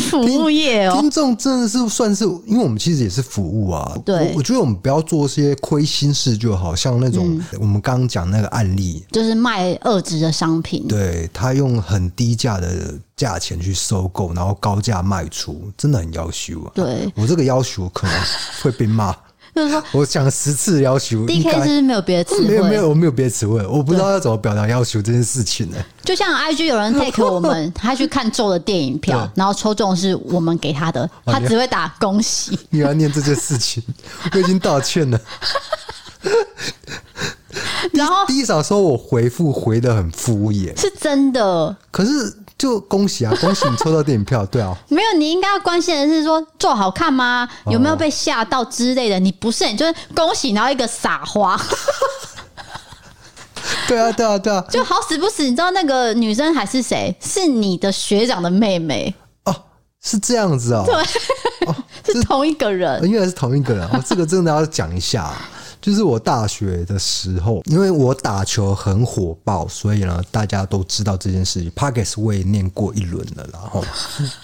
[0.10, 3.98] 服务业哦，听众真的是算是，因为我们其实也是服务啊。
[4.06, 16.72] 对，我觉得我们不要做些亏心事就好，像那种我们刚刚讲那个案例，就是卖二值的商品，对，他用很低价的价钱去收购，然后高价卖出，真的很要求啊。
[16.76, 18.16] 对，我这个要求可能
[18.62, 19.16] 会被骂。
[19.54, 22.48] 就是说， 我讲十次要求，D K 是不是没有别的词汇？
[22.48, 25.78] 没有没有，我没有别的词汇，我不知道要怎么表达要求这件事情呢。
[26.04, 32.58] 就像 I G 有人 take 我们，他去看咒的电影票，然后抽中是我们给他的，他只会打恭喜。
[32.72, 33.84] 你要念这件事情，
[34.34, 35.20] 我已经道歉了。
[37.92, 41.76] 然后第一少说我回复回的很敷衍，是真的。
[41.92, 42.34] 可是。
[42.64, 43.34] 就恭喜啊！
[43.42, 44.74] 恭喜你抽到电影票，对啊。
[44.88, 47.46] 没有，你应该要关心的是说做好看吗？
[47.70, 49.20] 有没有被吓到之类的？
[49.20, 51.60] 你不是，你就是恭喜，然后一个撒花。
[53.86, 54.66] 对啊，对啊，对啊。
[54.70, 57.14] 就好死不死，你知道那个女生还是谁？
[57.20, 59.54] 是你的学长的妹妹哦，
[60.02, 60.86] 是这样子哦。
[60.86, 60.96] 对，
[61.68, 61.76] 哦、
[62.08, 64.02] 是同一个人，原来是同一个人哦。
[64.08, 65.34] 这个真的要讲一下。
[65.84, 71.70] 就是我大学的时候，因为我打球很火爆，所以呢，大家都知道这件事情。
[71.72, 73.84] Podcast 我也念过一轮了，然后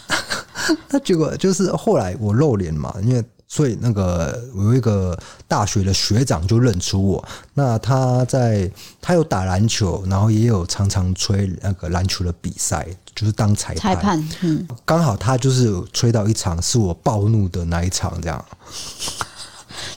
[0.90, 7.26] 那结果就是后来我露脸嘛，因为所以那个我有一个大学的学长就认出我。
[7.54, 13.96] 那他在他有打篮球，然后也有常常吹那个篮球的比赛，就是当裁判。
[13.96, 18.46] 裁判，嗯，刚好他就是吹到一场是我暴怒的那一场，这样。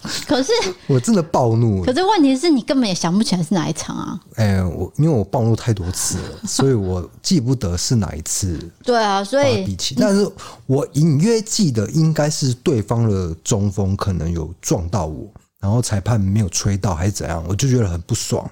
[0.26, 0.52] 可是
[0.86, 1.84] 我真的暴怒。
[1.84, 4.20] 可是问题是你根本也想不起来是哪一场啊？
[4.36, 8.58] 哎、欸，我因为我暴怒太多次了，所以我记不得是哪一次。
[8.82, 10.30] 对啊，所以比起，但是
[10.66, 15.26] 我隐约记得应该是对方的中锋可能有撞到我，
[15.60, 18.48] 然后裁判没有吹到还是怎样，我就觉得很不爽。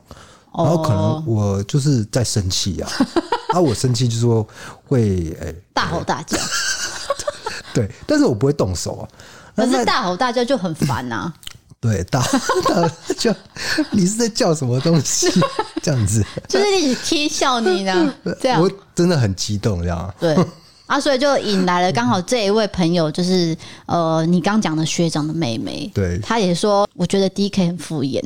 [0.53, 2.89] 然后可能我就是在生气呀
[3.51, 4.45] 啊，啊，我生气就是说
[4.85, 5.33] 会
[5.73, 6.37] 大吼大叫。
[7.73, 9.09] 对，但是我不会动手啊。
[9.57, 11.35] 可是大吼大叫就很烦呐、啊。
[11.81, 12.21] 对，大
[12.69, 12.87] 大
[13.17, 13.35] 叫，
[13.91, 15.31] 你是在叫什么东西？
[15.83, 18.15] 这样子，就是一直踢笑你呢。
[18.39, 20.15] 这样，我真的很激动，这样。
[20.21, 20.37] 对
[20.85, 25.91] 啊，所以就引来了刚好这一位朋友，就是呃，你刚讲的学长的妹妹。
[25.95, 28.23] 对，他也说，我觉得 D K 很敷衍。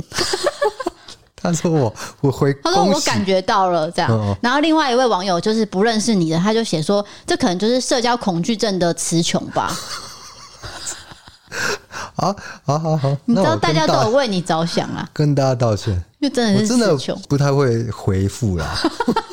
[1.37, 4.37] 他说我我回，他说我感觉到了这样。
[4.41, 9.73] 然后另外一位网友就是不认识你的，他就写说，这可能就是社交恐惧症的词穷吧。
[12.17, 16.97] 好，好，好，好，你知道大家都有为你着想啊，跟大家道歉，就真的是真的
[17.29, 18.67] 不太会回复啦，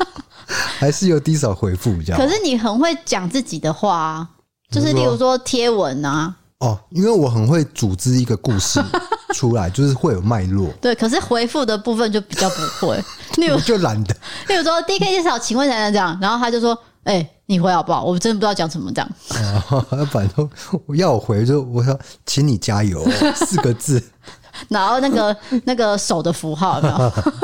[0.78, 2.16] 还是有低少回复比较。
[2.16, 4.28] 可是你很会讲自己的话啊，
[4.72, 8.82] 就是例如说贴文啊，哦，因为我很会组织一个故事
[9.34, 10.70] 出来，就是会有脉络。
[10.82, 13.04] 对，可是回复的部分就比较不会，
[13.38, 14.16] 例如就懒得，
[14.48, 17.36] 例如说 D K 介绍，请问才能这样，然后他就说，哎、欸。
[17.52, 18.02] 你回好不好？
[18.02, 19.10] 我真的不知道讲什么这样。
[19.30, 19.62] 啊，
[20.10, 20.50] 反正
[20.96, 24.02] 要我回就我说，请你加油四个字，
[24.70, 25.36] 然后那个
[25.66, 26.88] 那个手的符号有没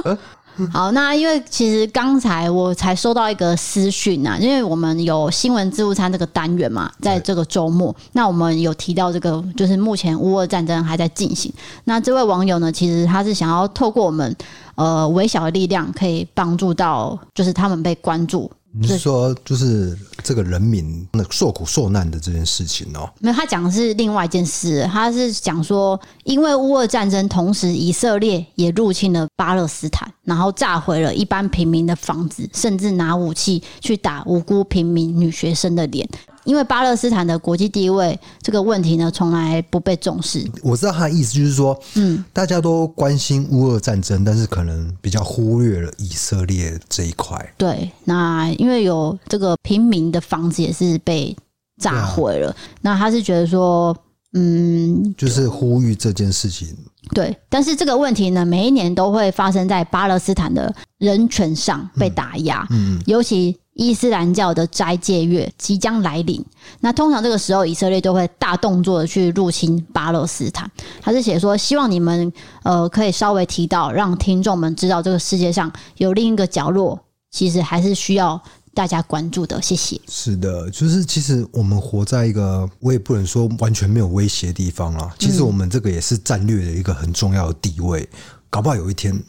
[0.10, 0.18] 有？
[0.72, 11.54] 好，那因为其实刚才我才收到一个私讯呐，因为我们有新闻自助餐这个单元嘛，在这个周末，那我们有提到这个，就是目前乌俄战争还在进行。
[11.84, 14.36] 那这位网友呢，其实他是想要透过我们
[14.76, 18.50] 呃微小的力量，可以帮助到，就是他们被关注。
[18.80, 23.10] 你是说，就是这个人民那受苦受难的这件事情哦？
[23.20, 24.88] 没有，他讲的是另外一件事。
[24.92, 36.08] 他是讲说，因为乌俄战争，同时以色列也入侵了巴勒斯坦，然后炸毁了一般平民的房子，甚至拿武器去打无辜平民女学生的脸。
[36.48, 40.50] 因为巴勒斯坦的国际地位这个问题呢，从来不被重视。
[40.64, 47.38] 我知道他的意思就是说，嗯，大家都关心乌俄战争，但是可能比较忽略了以色列这一块。
[47.58, 51.36] 对，那因为有这个平民的房子也是被
[51.82, 53.94] 炸毁了，啊、那他是觉得说，
[54.32, 56.74] 嗯，就是呼吁这件事情。
[57.14, 63.58] 对，但是这个问题呢，每一年都会发生在巴勒斯坦的人权上被打压，嗯，嗯，尤其。
[63.78, 66.44] 伊斯兰教的斋戒月即将来临，
[66.80, 70.70] 那通常这个时候以色列都会大动作的去入侵巴勒斯坦。
[71.00, 78.42] 他是写说，希望你们呃可以稍微提到，让听众们知道这个世界上有另一个角落，其实还是需要
[78.74, 79.62] 大家关注的。
[79.62, 80.02] 谢谢。
[80.08, 85.16] 是的，就是其实我们活在一个我也不能说完全没有威胁的地方啦。
[85.20, 88.10] 其实我们这个也是战略的一个很重要的地位，
[88.50, 89.24] 搞不好有一天。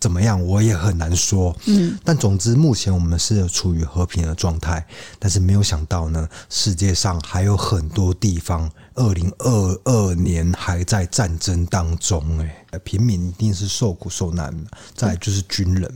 [0.00, 1.56] 怎么样，我也很难说。
[1.66, 4.86] 嗯，但总之，目前我们是处于和平的状态。
[5.18, 12.38] 但是没有想到呢，世界上还有很多地方，二零二二年还在战争当中。
[12.70, 14.54] 哎，平民一定是受苦受难。
[14.94, 15.92] 再来就是军人，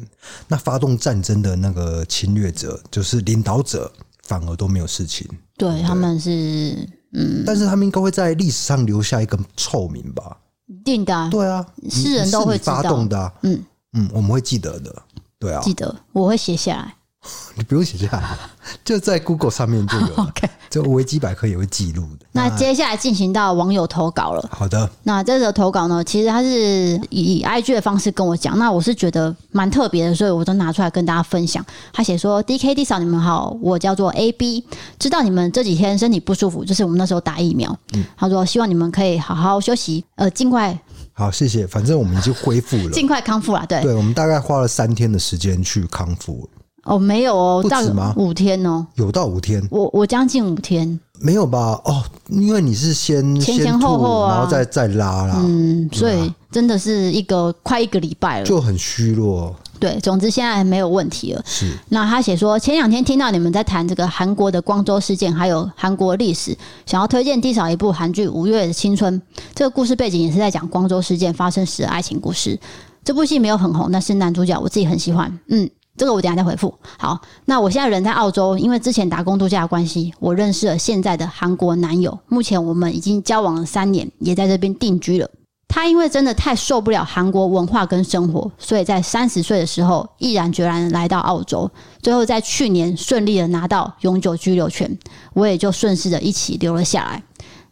[0.48, 3.92] 那发动战争的那个侵略者，就是领导者，
[4.24, 5.28] 反而都没有事情。
[5.56, 10.38] 对，对他们是，嗯，但是他们应该会在历史上留下一个臭名吧？
[10.66, 11.30] 一定的。
[11.30, 13.32] 对啊，世人都会发动的啊。
[13.42, 13.62] 嗯。
[13.94, 15.02] 嗯，我们会记得的，
[15.38, 16.94] 对啊，记得我会写下来。
[17.54, 18.36] 你不用写下来，
[18.84, 20.14] 就在 Google 上面就有了。
[20.26, 22.26] OK，这维基百科也会记录的。
[22.32, 24.48] 那接下来进行到网友投稿了。
[24.50, 31.64] 好的，那这个投稿呢，其实他是以 IG 的方式跟我讲，那我是觉得蛮特别的，所以我都拿出来跟大家分享。
[31.92, 34.64] 他写说：“D K D 嫂，你们好，我叫做 AB，
[34.98, 37.78] 知道你们这几天身体不舒服，就是我们那时候打疫苗。
[37.92, 40.76] 嗯，他说希望你们可以好好休息，呃，尽快。”
[41.14, 41.66] 好，谢谢。
[41.66, 43.64] 反正我们已经恢复了，尽快康复了。
[43.68, 46.48] 对，对，我们大概花了三天的时间去康复。
[46.84, 48.12] 哦，没有哦，不止吗？
[48.16, 49.66] 五天哦，有到五天。
[49.70, 51.80] 我我将近五天，没有吧？
[51.84, 55.40] 哦，因为你是先前前后后啊，然后再再拉啦。
[55.44, 59.54] 嗯，所以真的是一个快一个礼拜了，就很虚弱。
[59.78, 61.42] 对，总之现在没有问题了。
[61.44, 69.20] 是，那他写说，前两天听到你们在谈这个韩国的光州事件，还有韩国历史，想要推荐 D 嫂一部韩剧《五月的青春》。
[69.54, 72.58] 这个故事背景也是在讲光州事件发生时的爱情故事。
[73.04, 75.36] 这部戏没有很红，但是男主角我自己很喜欢。
[75.48, 76.74] 嗯，这个我等下再回复。
[76.98, 82.18] 好，那我现在人在澳洲，因为之前打工度假的关系，我认识了现在的韩国男友。
[82.28, 85.28] 目前我们已经交往了三年，也在这边定居了。
[85.68, 91.70] 他因为真的太受不了韩国文化跟生活，所以在三十岁的时候毅然决然来到澳洲，
[92.02, 94.98] 最后在去年顺利的拿到永久居留权，
[95.32, 97.22] 我也就顺势的一起留了下来。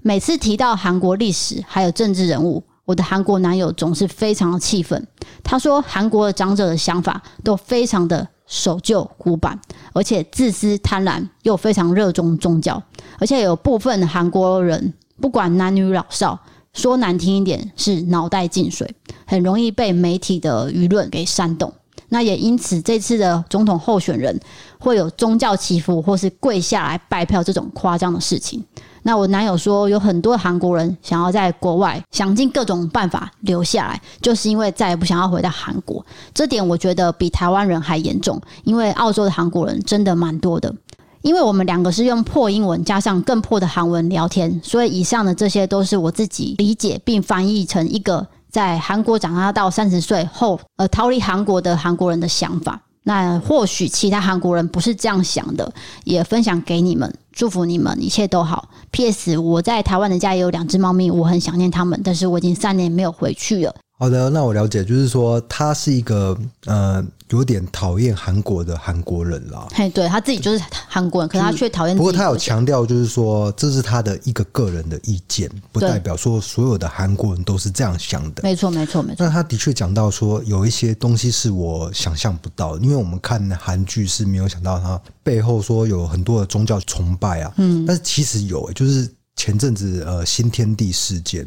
[0.02, 5.06] 每次提到韩国历史还有政治人物，我的韩国男友总是非常的气愤。
[5.44, 9.56] 他说韩国的长者的想法都非常的守旧古板，
[9.92, 12.82] 而且自私贪婪，又非常热衷宗教，
[13.20, 16.40] 而且有部分韩国人不管男女老少。
[16.72, 18.88] 说难听一点是脑袋进水，
[19.26, 21.72] 很容易被媒体的舆论给煽动。
[22.10, 24.38] 那也因此，这次的总统候选人
[24.78, 28.64] 会有宗教祈福或是跪下来拜票这种夸张的事情。
[29.02, 36.04] 那我男友说，有很多韩国人想要在国外想尽各种办法留下来，就是因为再也不想要回到韩国。
[36.34, 40.74] 这点我觉得比台湾人还严重，因为澳洲的韩国人真的蛮多的。
[41.22, 52.80] 因为我们两个是用破英文加上更破的韩文聊天，所以以上的这些都是我自己理解并翻译成一个在韩国长大到三十岁后，呃，逃离韩国的韩国人的想法。
[53.02, 55.70] 那或许其他韩国人不是这样想的，
[56.04, 58.68] 也分享给你们，祝福你们一切都好。
[58.90, 59.38] P.S.
[59.38, 63.74] 我在台湾的家也有两只猫咪，我很想念它们，但是我已经三年没有回去了。
[64.00, 66.34] 好的，那我了解，就是说他是一个
[66.64, 69.68] 呃有点讨厌韩国的韩国人啦。
[69.74, 71.94] 嘿，对，他自己就是韩国人，可是他却讨厌。
[71.94, 78.42] 不过他有强调，就是说这是他的一个个人的意见，不代表说所有的韩国人都是这样想的。
[78.42, 79.26] 没错，没错，没错。
[79.26, 87.52] 那他的确讲到说，有一些东西是我想象不到的，因为我们看韩剧是没有想到他背后说有很多的宗教崇拜啊。
[87.58, 91.46] 嗯，但是其实有、欸，就是前阵子呃新天地事件。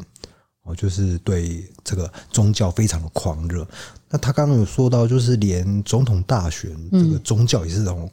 [0.63, 3.67] 哦，就是对这个宗教非常的狂热。
[4.09, 8.09] 那他刚刚有说到，就是连总统大选这个宗教也是这种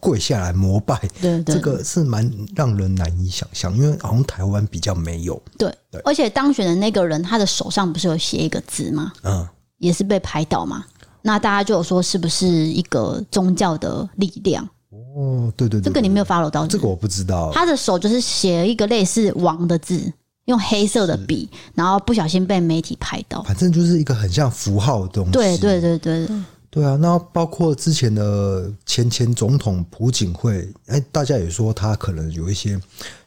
[0.00, 5.40] 跪下来膜拜，对，这个是蛮让人难以想象，因为好像台湾比较没有。
[5.56, 9.10] 对，对，而且当选的那个人，他的手上不是有写一个字吗？
[9.22, 10.84] 嗯，也是被拍到嘛。
[11.22, 14.68] 那大家就有说，是不是一个宗教的力量？
[14.90, 17.50] 哦，对对对，这个你没有 follow 到，这个我不知道。
[17.54, 20.12] 他的手就是写了一个类似王的字。
[20.46, 23.42] 用黑色的笔，然后不小心被媒体拍到。
[23.42, 25.32] 反正就是一个很像符号的东西。
[25.32, 26.36] 对对对对对，
[26.70, 32.78] 对啊，那包括之前的前前总统朴槿惠，哎，大家也说他可能有一些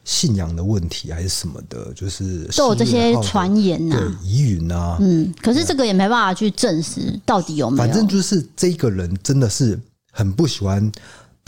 [0.04, 4.98] 信仰的问题还是什么的，就是都有这些传言呐、啊，疑云啊。
[5.00, 7.88] 嗯，可是这个也没办法去证实到底有没有。
[7.88, 9.78] 反正就是这个人真的是
[10.12, 10.90] 很不喜欢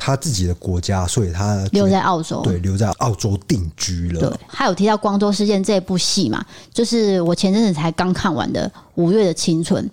[0.00, 4.20] 他自己的国家，所以他留在澳洲，对，留在澳洲定居了。
[4.20, 6.42] 对，还有提到《光州事件》这部戏嘛，
[6.72, 9.84] 就是我前阵子才刚看完的《五月的青春》。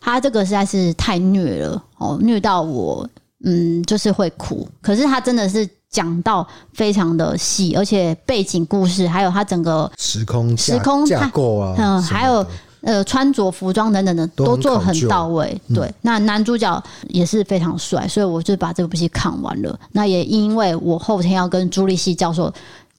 [0.00, 3.08] 他这个实在是太虐了哦，虐到我，
[3.44, 4.68] 嗯，就是会哭。
[4.82, 12.44] 可是他真的是讲到非常的细，而且背景故事还有他整个时空时空架构啊，嗯，还有
[12.84, 15.60] 呃穿着服装等等的都做得很到位。
[15.74, 19.78] 对，嗯、那男主角也是非常帅，所以我就把这部戏看完了。
[19.92, 22.52] 那也因为我后天要跟朱立西教授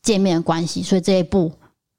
[0.03, 1.51] 见面的关系，所以这一部。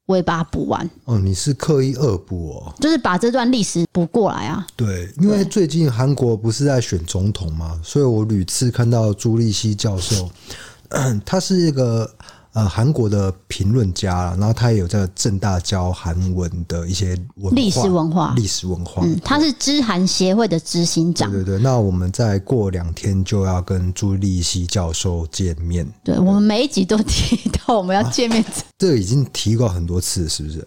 [0.09, 4.65] 我也把它补完哦，你是刻意恶补哦，就是把这段历史补过来啊。
[4.77, 10.31] 对，因为最近韩国不是在选总统嘛，所以我屡次看到朱立西教授，
[11.27, 12.09] 他是一个。
[12.57, 19.03] 呃，韩国的评论家，然后他也有在正大教韩文的一些文历史文化，历史文化。
[19.05, 21.31] 嗯，他是知韩协会的执行长。
[21.31, 25.87] 对对对，那我们再过两天就要跟朱立熙教授见面。
[26.03, 28.49] 对，对我们每一集都提到我们要见面，啊，
[28.79, 30.67] 这个已经提过很多次，是不是？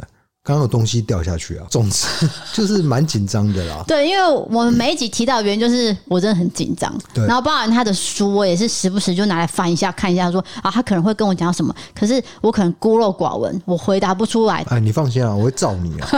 [0.49, 2.07] 刚刚有东西掉下去啊，总之
[2.51, 3.83] 就是蛮紧张的啦。
[3.85, 7.23] 对，因为我们每一集提到的原因就是我真的很紧张，对。
[7.27, 14.65] 然后包含他的书，我也是时不时就拿来翻一下看一下说，说啊，他可能会跟我讲什么，可是我可能孤陋寡闻，我回答不出来。
[14.69, 16.09] 哎，你放心啊，我会罩你啊。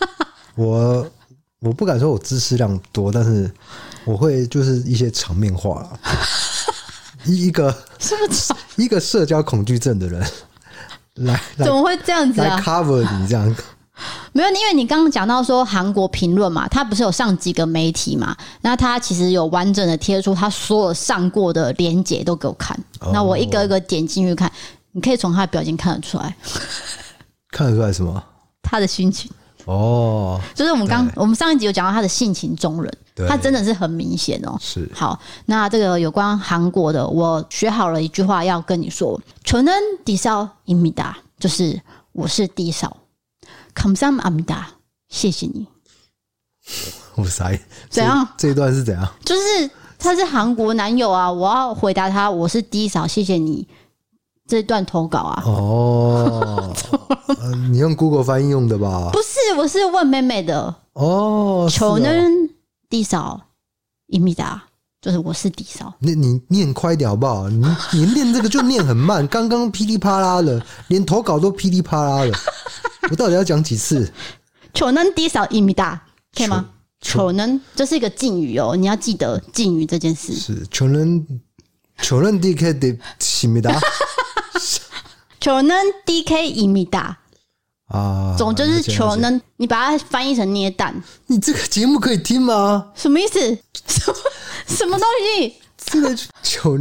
[0.56, 1.06] 我
[1.60, 3.52] 我不敢说我知识量多，但是
[4.06, 5.90] 我会就是一些场面话啦。
[7.26, 7.76] 一个
[8.76, 10.26] 一个社交恐惧症的人
[11.16, 12.56] 来，来，怎么会这样子啊？
[12.56, 13.54] 来 cover 你这样。
[14.31, 18.35] 没有，因为你刚刚讲到说韩国评论嘛，他不是有上几个媒体嘛？
[18.61, 22.77] 那他其实有完整的贴出他所有上过的连结都给我看。
[23.01, 24.49] 哦、那我一个一个点进去看，
[24.93, 26.33] 你可以从他的表情看得出来，
[27.51, 28.23] 看得出来什么？
[28.61, 29.29] 他的心情
[29.65, 32.97] 哦，就是我们刚我们上一集有讲到他的性情中人，
[33.27, 34.55] 他真的是很明显哦。
[34.61, 41.81] 是好，那这个有关韩国的，我学好了一句话要跟你说：저는디사입니다，就是
[42.13, 42.95] 我是低嫂。
[43.73, 44.65] 감사합니다，
[45.07, 45.67] 谢谢你。
[47.15, 48.27] 我塞，怎样？
[48.37, 49.07] 这一段是怎样？
[49.25, 53.67] 就是他是韩国男友啊，我要回答他，我是 D 嫂，谢谢你。
[54.47, 56.73] 这段投稿啊，哦，
[57.69, 59.11] 你用 Google 翻译用的吧？
[59.13, 60.73] 不是，我是问妹妹的。
[60.93, 62.49] 哦，求能
[62.89, 63.41] D 嫂
[64.07, 64.61] 입니다，
[65.04, 65.92] 就是我是 D 嫂。
[65.98, 67.46] 你你念快一点好不好？
[67.50, 72.32] 你你念这个就念很慢， 刚刚噼里啪啦的，连投稿都噼里啪啦的。
[73.10, 74.10] 我到底要讲几次？
[74.72, 76.02] 求能低少一米大，
[76.34, 76.64] 可以吗？
[77.02, 80.32] 求能这是一个敬语哦，你要记得敬语这件事。
[80.32, 81.22] 是求能
[82.00, 82.88] 求能 D K 的
[83.42, 83.78] 一米大，
[85.38, 85.76] 求能
[86.06, 87.18] D K 一米大
[87.88, 90.94] 啊，总之是求能，你把它翻译成捏蛋。
[91.26, 92.88] 你这个节目可以听吗？
[92.94, 93.38] 什么意思？
[93.86, 94.16] 什么
[94.76, 95.06] 什么东
[95.38, 95.54] 西？
[95.76, 96.76] 这个球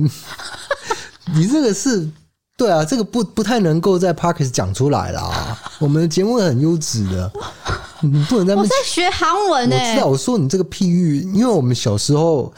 [1.36, 2.10] 你这个是。
[2.56, 5.58] 对啊，这个不不太能够在 Parkes 讲出来啦。
[5.80, 7.32] 我们的节目很优质的，
[8.02, 8.62] 你不能在那。
[8.62, 9.76] 我在学韩文呢。
[9.76, 12.54] 我知道，我说你这个譬喻，因为我们小时候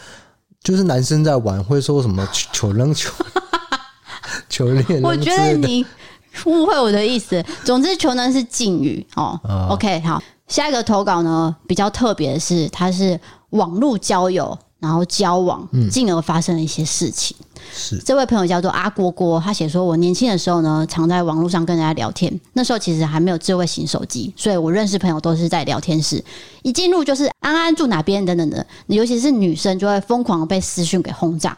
[0.62, 3.10] 就是男生在玩，会说什么求扔球、
[4.50, 5.00] 球练。
[5.02, 5.86] 我觉得你
[6.44, 7.44] 误会我的意思。
[7.64, 9.40] 总之，球能是敬语哦。
[9.70, 13.18] OK，好，下一个投稿呢，比较特别的是，它是
[13.52, 14.60] 网络交友。
[14.80, 17.36] 然后交往，进而发生了一些事情。
[17.74, 22.40] 是这位朋友叫做阿郭郭，他写说：“我年轻的时候呢，常在网络上跟人家聊天。
[22.54, 26.24] 那时候其实还没有智慧型手机，所以我认识朋友都是在聊天室，
[26.62, 28.66] 一进入就是安安住哪边等等的。
[28.88, 31.58] 尤其是女生就会疯狂的被私讯给轰炸。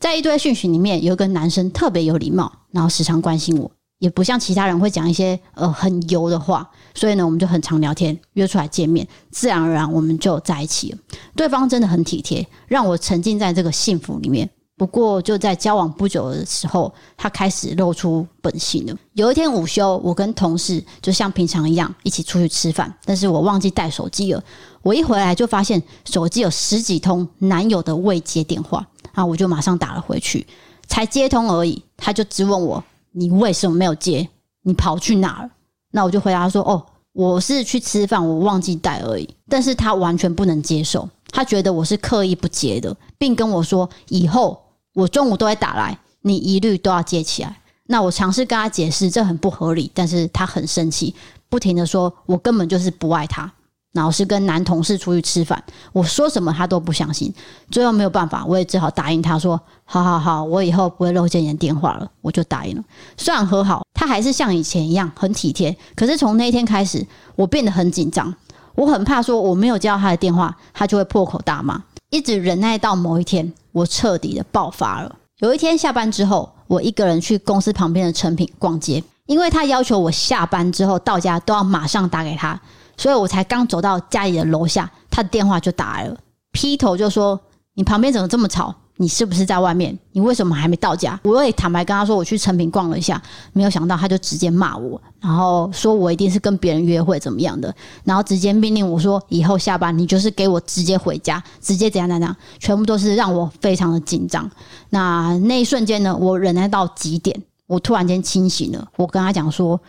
[0.00, 10.98] 在一堆讯息里面，有一个男生特别有礼貌，然后时常关心我。”也不像其他人会讲一些呃很油的话，所以呢，我们就很常聊天，约出来见面，自然而然我们就在一起了。
[11.34, 14.48] 对方真的很体贴，让我沉浸在这个幸福里面。
[14.76, 18.94] 不过就在交往不久的时候，他开始露出本性了。
[19.14, 24.40] 有一天午休，我跟同事就像平常一样一起出去吃饭，但是我忘记带手机了。
[24.82, 30.46] 我一回来就发现手机有十几通男友的未接电话，啊，我就马上打了回去，
[30.86, 32.84] 才接通而已，他就质问我。
[33.12, 34.28] 你为什么没有接？
[34.62, 35.50] 你跑去哪儿？
[35.90, 44.60] 那我就回答说：“哦，我是去吃饭，我忘记带而已。”但是他完全不能接受，他觉得我是刻意不接的，并跟我说：“以后
[44.94, 47.56] 我中午都会打来，你一律都要接起来。”
[47.90, 51.14] 那我尝试跟他解释，这很不合理，但是他很生气，
[51.48, 53.50] 不停的说：“我根本就是不爱他。”
[53.94, 55.62] 老是跟男同事出去吃饭，
[55.92, 57.32] 我说什么他都不相信。
[57.70, 62.84] 最后没有办法，我也只好答应他说：“好好好，我以后不会漏接你的电话了。”我就答应了。
[63.16, 65.74] 虽然和好，他还是像以前一样很体贴。
[65.96, 68.32] 可是从那天开始，我变得很紧张，
[68.74, 71.82] 我很怕说我没有接到他的电话，他就会破口大骂。
[72.10, 75.16] 一直忍耐到某一天，我彻底的爆发了。
[75.38, 82.60] 有一天下班之后，我一个人去公司旁边的诚品逛街，因为他要求我下班之后到家都要马上打给他。
[82.98, 86.16] 所以我才刚走到家里的楼下，他的电话就打来了，
[86.52, 87.40] 劈头就说
[87.74, 88.74] ：“你旁边怎么这么吵？
[89.00, 89.96] 你是不是在外面？
[90.10, 93.22] 你为什么还没到家？”我也坦白跟他说：“我去成品逛了一下。”
[93.54, 97.72] 没有想到他就直接骂我，然后说我一定是跟别人约会怎么样的，
[98.02, 104.50] 然后直接命令我说：“以后下班你就是给我直接回家，直接怎样怎样，全部都是让我非常的紧张。”
[104.90, 109.80] 那那一瞬间呢，我忍耐到极点，我突然间清醒了，我跟他讲说。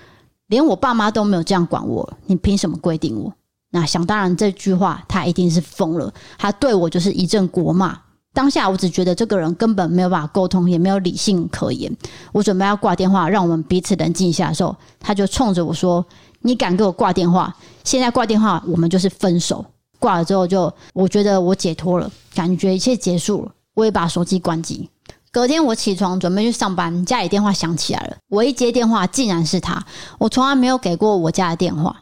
[0.49, 3.33] 连我爸妈都没有这样管我，你凭什么规定我？
[3.71, 6.13] 那想当然，这句话他一定是疯了。
[6.37, 7.97] 他对我就是一阵国骂。
[8.33, 11.91] 当下我只觉得这个人根本没有办法沟通，也没有理性可言。
[12.31, 16.05] 我准备要挂电话，让我们彼此冷静一下的时候，他就冲着我说
[16.41, 17.55] ：“你敢给我挂电话？
[17.83, 19.65] 现在挂电话，我们就是分手。”
[19.99, 23.51] 挂了之后就，我觉得我解脱了，感觉一切结束了。
[23.75, 24.89] 我也把手机关机。
[25.31, 28.17] 隔天我起床准备去上班，家里电话响起来了。
[28.29, 29.85] 我一接电话，竟然是他。
[30.17, 31.95] 我从来没有给过我家的电话。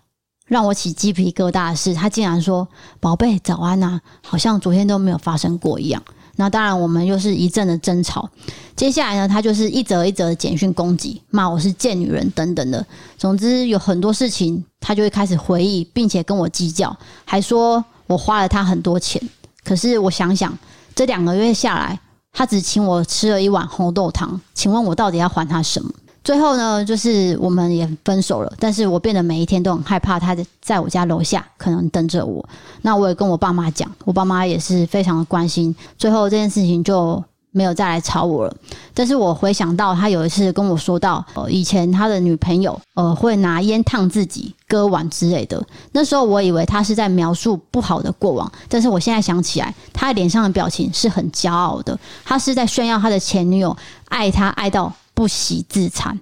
[0.45, 2.65] 让我起鸡皮疙瘩的是，他竟然说
[3.01, 6.01] ：“宝贝，早安呐！”好像昨天都没有发生过一样。
[6.37, 8.29] 那当然，我们又是一阵的争吵。
[8.73, 12.85] 接下来呢，他就是一则一则的简讯攻击，骂我是贱女人等等的。
[13.17, 19.21] 总之有很多事情，他就会开始回忆，并且跟我计较，还说我花了他很多钱。
[19.65, 20.57] 可是我想想，
[20.95, 21.99] 这两个月下来。
[22.33, 25.91] 他只请我吃了一碗红豆汤，请问我到底要还他什么？
[26.23, 28.53] 最后呢，就是我们也分手了。
[28.59, 32.47] 但是我变得每一天都很害怕，他在我家楼下可能等着我。
[32.81, 35.75] 那我也跟我爸妈讲，我爸妈也是非常的关心。
[35.97, 37.23] 最后这件事情就。
[37.51, 38.55] 没有再来吵我了，
[38.93, 45.65] 但是我回想到他有一次跟我说到，呃，以前他的女朋友，呃，会拿烟烫自己、割腕之类的。
[45.91, 53.75] 那时候我以为他是在描述不好的过往，但是我现在想起来，他脸上的表情是很骄傲的，他是在炫耀他的前女友
[54.09, 56.19] 爱他爱到不惜自残。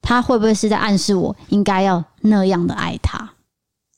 [0.00, 3.28] 他会不会是在暗示我应该要那样的爱他？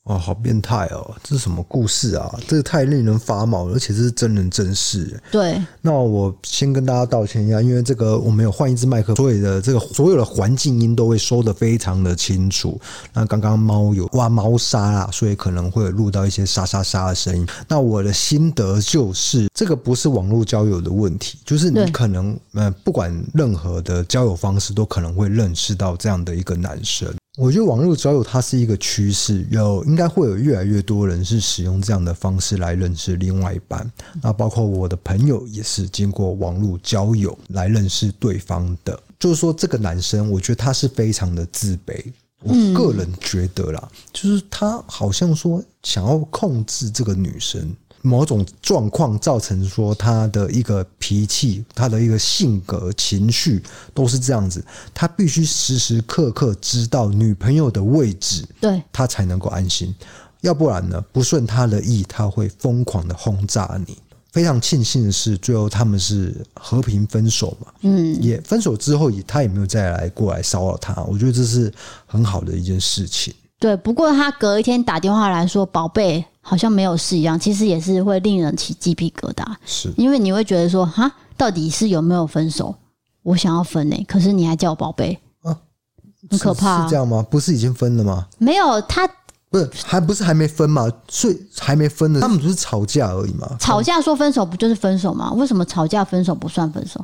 [0.05, 1.15] 哇，好变态哦！
[1.21, 2.27] 这是什么故事啊？
[2.47, 5.21] 这个太令人发毛了，而且这是真人真事。
[5.31, 12.81] 对，那我先跟大家道歉一下，因为这个我没有换一支麦克，所以的这个所有的环境音都会收的非常的清楚。
[13.13, 17.47] 那刚刚猫有挖猫砂啦，所以可能会录到一些沙沙沙的声音。
[17.67, 27.07] 那我的心得就是，这个不是网络交友的问题，就是你可能呃，不管任何的交友方式，都可能会认识到这样的一个男生。
[27.37, 33.89] 我觉得网络交友它是一个趋势，有应该会有越来越多人是使用这样的方式来认识另外一半。
[34.21, 39.01] 那包括我的朋友也是经过网络交友来认识对方的。
[39.17, 42.03] 就是说，这个男生，我觉得他是非常的自卑。
[42.43, 47.73] 我个人觉得啦，就是他好像说想要控制这个女生。
[48.01, 53.61] 某种状况造成说他的一个脾气，他的一个性格、情绪
[53.93, 59.93] 都是这样子，他必须时时刻刻知道女朋友的位置，对，他才能够安心。
[60.41, 63.97] 要不然呢，不顺他的意，他会疯狂的轰炸你。
[64.31, 71.71] 非常庆幸的是，最后他们是和平分手嘛，嗯，也分手之后也他也没有再来过来骚扰他，我觉得这是
[72.07, 73.33] 很好的一件事情。
[73.59, 79.45] 对，不过他隔一天打电话来说：“宝贝。”好像没有事一样，其实也是会令人起鸡皮疙瘩。
[79.63, 82.75] 是，因为你会觉得说，哈，到底是有没有分手？
[83.23, 85.55] 我想要分呢、欸，可是你还叫我宝贝啊，
[86.29, 86.83] 很可怕、啊。
[86.83, 87.23] 是这样吗？
[87.29, 88.27] 不是已经分了吗？
[88.39, 89.07] 没有，他
[89.49, 90.91] 不是，还不是还没分嘛？
[91.07, 93.55] 所以还没分呢，他们不是吵架而已嘛？
[93.59, 95.31] 吵架说分手不就是分手吗？
[95.33, 97.03] 为什么吵架分手不算分手？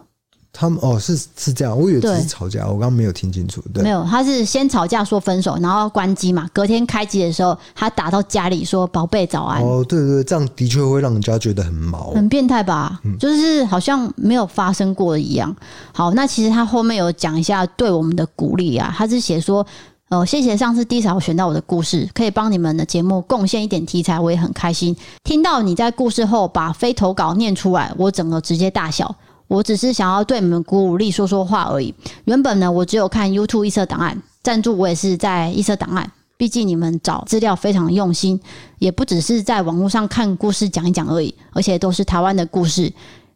[0.53, 3.61] 他们哦，是是这样，我以为只是吵架，我刚刚没有听清楚。
[3.71, 6.49] 对，没有，他是先吵架说分手，然后关机嘛。
[6.51, 12.99] 隔天开机的时候，他打到家里说：“宝贝，早安。”哦，对对对，这样的确会让人家觉得很毛，很变态吧？
[13.03, 15.55] 嗯，就是好像没有发生过一样。
[15.93, 19.63] 好，那其实他后面有讲一下对我们的鼓励啊，他是写说
[20.09, 24.95] ：“哦，谢谢上次 D 嫂选到我的故事，可以帮你们的节目贡献一点题材，我也很开心。
[25.23, 29.15] 听到你在故事后把非投稿念出来，我整个直接大笑。”
[29.47, 31.93] 我只是想要对你们鼓舞力说说话而已。
[32.25, 36.11] 原本呢，我只有看 YouTube 异色档案赞助，我也是在异色档案。
[36.37, 38.39] 毕竟你们找资料非常用心，
[38.77, 42.93] 也不只是在网络上看故事讲一讲而已，而且都是台湾的故事。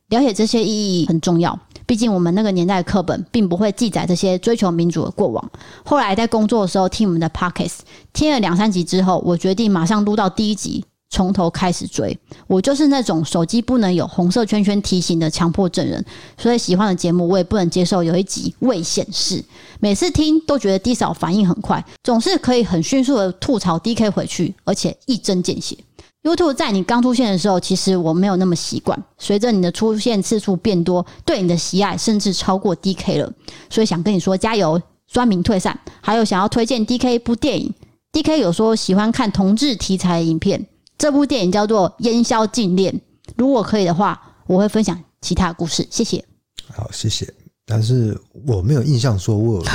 [0.10, 1.58] 了解这些意义很重要。
[1.88, 5.52] 毕竟我们那个年代的课本并不会记载这些追求民主的过往。
[5.84, 7.80] 后来在工作的时候听我们的 Podcast，
[8.14, 10.86] 听了两三集之后，我决定马上录到第一集。
[11.12, 16.04] 从头开始追，我就是那种手机不能有红色圈圈提醒的强迫症人，
[16.38, 19.44] 所以喜欢的节目我也不能接受有一集未显示。
[19.82, 25.78] 每次听都觉得 D 嫂反应很快，总是可以很迅速的吐槽 DK 回去，而且一针见血。
[26.24, 33.34] YouTube 在你刚出现的时候，其实我没有那么习惯，随着你的出现次数变多，对你的喜爱甚至超过 DK 了，
[33.70, 35.78] 所以想跟你说加油，酸民退散。
[36.00, 37.74] 还有想要推荐 DK 一部电影
[38.14, 40.68] ，DK 有说喜欢看同志题材的影片。
[41.02, 42.94] 这部电影叫做《烟消禁恋》，
[43.36, 45.84] 如果可以的话，我会分享其他故事。
[45.90, 46.24] 谢谢。
[46.72, 47.28] 好，谢谢。
[47.66, 49.66] 但是我没有印象说我有，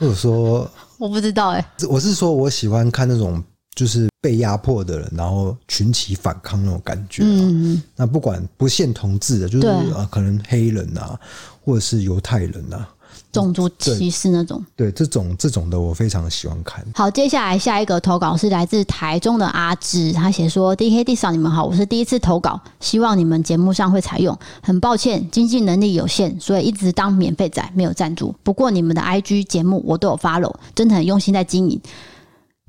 [0.00, 1.86] 我有说 我不知道哎、欸。
[1.86, 3.42] 我是说我喜欢看那种
[3.74, 7.22] 就是被压迫的人，然后群起反抗那种感觉。
[7.24, 11.18] 嗯，那不管不限同志的，就是啊，可能黑人啊，
[11.64, 12.86] 或者是犹太人啊。
[13.30, 16.84] 种族歧视那种，对，对这种这种的我非常喜欢看。
[16.94, 24.36] 好，接下来下一个投稿是来自台中的阿芝，他写说：“D K D 嫂，你们好，我是第一次投稿，希望你们节目上会采用。
[24.62, 28.34] 很抱歉，经济能力有限，所以一直当免费仔，没有赞助。
[28.42, 31.80] 不过你们的 I G 节目我都有 follow，真的很用心在经营。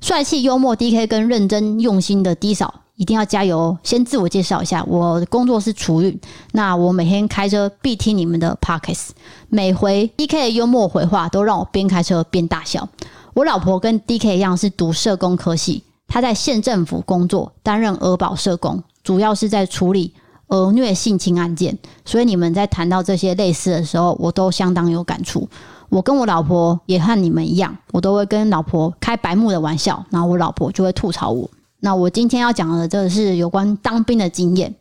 [0.02, 3.78] 帅气幽默 D K 跟认真用心的 D 嫂。”一定要加油哦！
[3.82, 6.20] 先自我介绍一下，我的工作是厨运。
[6.52, 9.08] 那我每天开车必听你们的 podcasts，
[9.48, 12.86] 每回 DK 的幽默回话都让我边开车边大笑。
[13.32, 20.12] 我老婆跟 DK 一样是读社工科系，她在县政府工作，担任儿保社工，主要是在处理
[20.48, 21.78] 儿虐性侵案件。
[22.04, 25.48] 所以你们在谈到这些类似的时候，我都相当有感触。
[25.88, 31.48] 我跟我老婆也和你们一样，我都会跟老婆开白目的玩笑，然后我老婆就会吐槽我。
[31.80, 34.74] 那我今天要讲的这个是有关当兵的经验。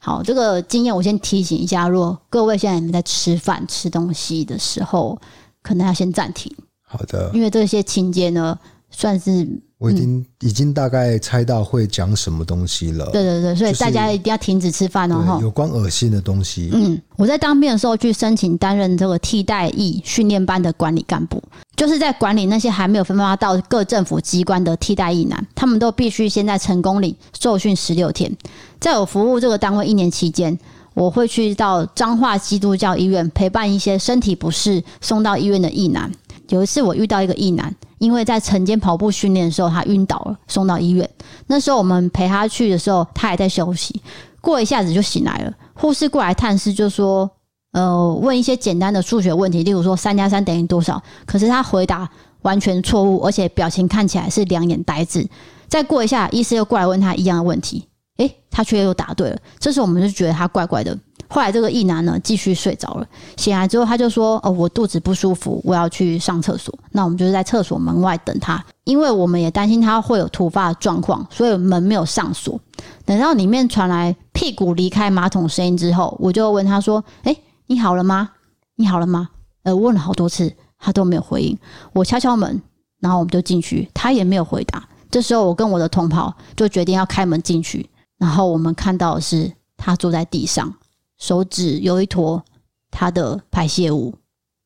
[0.00, 5.18] 好，这个经验我先提醒一下，如果各位现在你们在吃饭吃东西的时候，
[5.62, 6.54] 可能要先暂停。
[6.82, 8.58] 好的，因为这些情节呢，
[8.90, 9.62] 算是。
[9.78, 13.04] 我已经、嗯、已经大概猜到会讲什么东西了。
[13.12, 15.38] 对对对，所以大家一定要停止吃饭哦。
[15.42, 16.70] 有关恶心的东西。
[16.72, 21.42] 嗯，我在当兵的时候去申请担任这个替代役训练班的管理干部，
[21.76, 28.34] 就是在管理那些还没有分发到各政府机关的替代役男，他们都必须先在成功里受训十六天。
[28.80, 30.58] 在我服务这个单位一年期间，
[30.94, 36.10] 我会去到彰化基督教医院陪伴一些身体不适送到医院的役男。
[36.48, 37.74] 有一次我遇到一个异男。
[37.98, 41.08] 因为在晨间跑步训练的时候，他晕倒了，送到医院。
[41.46, 44.02] 那时候我们陪他去的时候，他还在休息。
[44.42, 45.52] 过一下子就醒来了。
[45.72, 47.30] 护士过来探视，就说
[47.72, 52.06] ：“呃，问一些简单的数学问题，例如说三加三等于多少？”可是他回答
[52.42, 55.26] 完全错误，而且表情看起来是两眼呆滞。
[55.66, 57.88] 再过一下，医师又过来问他一样的问题，
[58.18, 59.38] 诶，他却又答对了。
[59.58, 60.96] 这时候我们就觉得他怪怪的。
[61.28, 63.06] 后来这个一男呢，继续睡着了。
[63.36, 72.60] 醒来之后，他就说：“哦，我肚子不舒服，我要去上厕所。”那我们就是在厕所门外等他，因为我们也担心他会有突发的状况，所以门没有上锁。
[73.04, 78.30] 等到里面传来屁股离开马桶声音之后，我就问他说：“诶，你好了吗？
[78.76, 79.28] 你好了吗？”
[79.64, 81.58] 呃，问了好多次，他都没有回应。
[81.92, 82.62] 我敲敲门，
[83.00, 84.88] 然后我们就进去，他也没有回答。
[85.10, 90.72] 这时候，我跟我的同袍就决定要开门进去，然后我们看到的是他坐在地上。
[91.18, 92.44] 手指有一坨
[92.90, 94.14] 他的排泄物，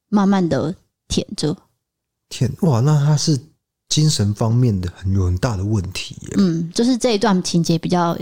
[0.08, 0.74] 慢慢的
[1.08, 1.56] 舔着。
[2.28, 3.38] 舔哇，那他是
[3.88, 6.34] 精神方面的很有很大的问题耶。
[6.38, 8.16] 嗯，就是这一段情节比较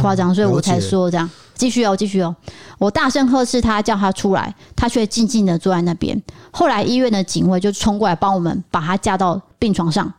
[0.00, 1.28] 夸张，所以我才说这样。
[1.54, 2.34] 继续哦，继续哦。
[2.78, 6.20] 我大声呵斥他，叫他出来，他却静静的坐在那边。
[6.50, 10.12] 后来医院的警卫就冲过来帮我们把他架到病床上，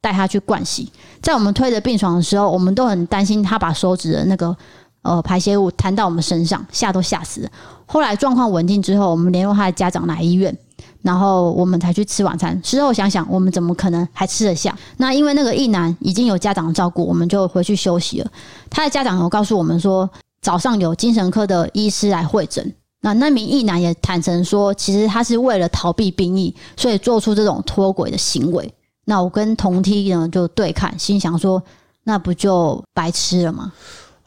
[0.00, 0.92] 带他去灌洗。
[1.22, 4.56] 在我们推着病床的时候，我们都很担心他把手指的那个。
[5.02, 7.50] 呃，排泄物弹到我们身上，吓都吓死了。
[7.86, 10.56] 后来状况稳定之后，我们联络他的家长来医院，
[11.02, 12.60] 然后我们才去吃晚餐。
[12.62, 14.76] 事后想想，我们怎么可能还吃得下？
[14.98, 18.30] 那因为那个一男已经有家长照顾，我们就回去休息了。
[18.68, 20.08] 他的家长有告诉我们说，
[20.42, 22.72] 早上有精神科的医师来会诊。
[23.00, 28.72] 那那名一男也坦诚说，其实他是为了逃避兵役，所以做出这种脱轨的行为。
[29.06, 31.60] 那我跟同梯呢就对看，心想说，
[32.04, 33.72] 那不就白吃了吗？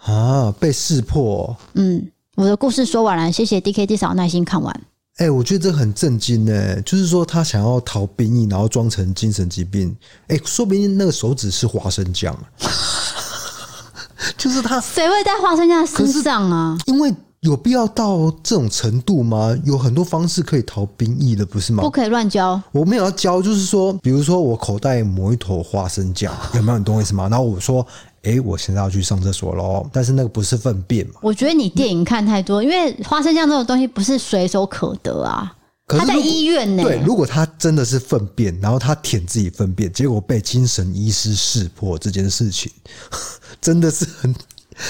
[0.05, 0.53] 啊！
[0.59, 1.55] 被识破、哦。
[1.75, 4.73] 嗯，我的故事说完了，谢谢 DKD 嫂耐心看完。
[5.17, 6.81] 哎、欸，我觉得这很震惊呢。
[6.81, 9.95] 就是说，他想要逃兵役，然后装成精神疾病。
[10.27, 12.35] 哎、欸，说不定那个手指是花生酱。
[14.37, 16.77] 就是他，谁会带花生酱身上啊？
[16.87, 19.55] 因为有必要到这种程度吗？
[19.63, 21.83] 有很多方式可以逃兵役的，不是吗？
[21.83, 22.61] 不可以乱交。
[22.71, 26.77] 我没有要交，就是说，比如说我口袋抹一坨花生酱，有没有？
[26.79, 27.29] 你懂我意思吗？
[27.29, 27.85] 然后我说。
[28.23, 29.87] 哎，我现在要去上厕所喽。
[29.93, 31.13] 但是那个不是粪便嘛？
[31.21, 35.55] 我觉得你电影看太多，因为花生酱这种东西不是随手可得啊。
[35.87, 36.83] 他在医院呢。
[36.83, 42.71] 对，如果他真的是粪便，然后他舔自己粪便，结果被精神医师识破这件事情，
[43.61, 44.33] 真的是很。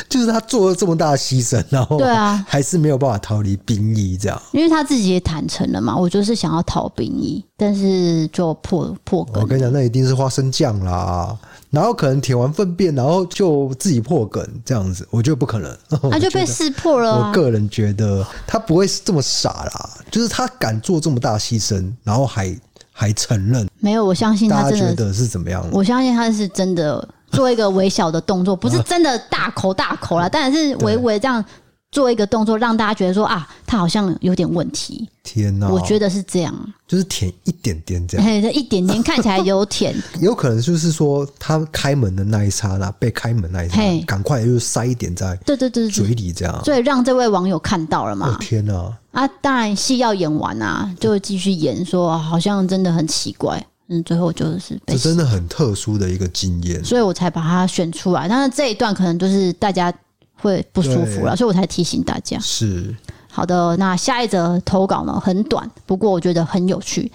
[0.09, 4.41] 就是他做了这么大的牺牲，然后对啊，还是没有办法逃离兵役这样。
[4.51, 9.41] 因为他自己也坦诚了嘛，我就是想要逃兵役，但是就破破梗。
[9.41, 11.37] 我跟你讲，那一定是花生酱啦，
[11.69, 15.77] 然后可能舔完粪便，然后就自己破梗这样子，我觉得不可能。
[16.11, 17.27] 他就被识破了啊。
[17.29, 22.55] 我个人觉得他不会是这么傻啦，就是他敢做这么大牺牲，然后还
[22.91, 23.67] 还承认。
[23.79, 25.65] 没有，我相信他觉得是怎么样？
[25.71, 27.07] 我相信他是真的。
[27.33, 31.43] 做一个微小的动作，不是真的大口大口啦，但是微微这样
[31.91, 35.07] 做一个动作，让大家觉得说啊，他好像有点问题。
[35.23, 36.53] 天哪，我觉得是这样，
[36.87, 48.35] 就是舔一点点这样，嘿，这一点点看起来有舔， 有可能就是说他开门的那一刹那，被开门那一刹那，赶快就塞一点在对对对嘴里这样，所以让这位网友看到了嘛。
[48.39, 53.65] 天哪，啊，当然戏要演完啊，就继续演说，好像真的很奇怪。
[53.93, 58.27] 嗯，最后就是被这真的很特殊的一个经验，所以我才把它选出来。
[58.27, 59.93] 但是这一段可能就是大家
[60.35, 62.39] 会不舒服了，所以我才提醒大家。
[62.39, 62.95] 是
[63.29, 67.11] 好的，那下一则投稿呢，很短，不过我觉得很有趣。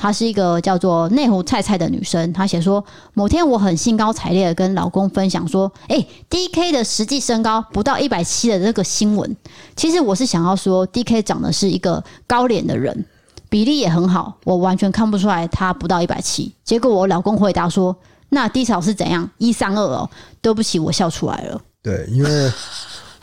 [0.00, 9.36] 她是一个叫做内湖菜菜的女生，她写说：某天我很兴高采烈的跟老公分享说，哎、欸，DK 的实际身高不到一百七的这个新闻。
[9.74, 13.04] 其实我是想要说，DK 长得是一个高脸的人。
[13.50, 16.54] 比例也很好，我完全看不出来他不到一百七。
[16.64, 17.96] 结果我老公回答说
[18.28, 19.28] ：“那低潮是怎样？
[19.38, 20.08] 一三二哦。”
[20.42, 21.60] 对不起，我笑出来了。
[21.82, 22.52] 对，因为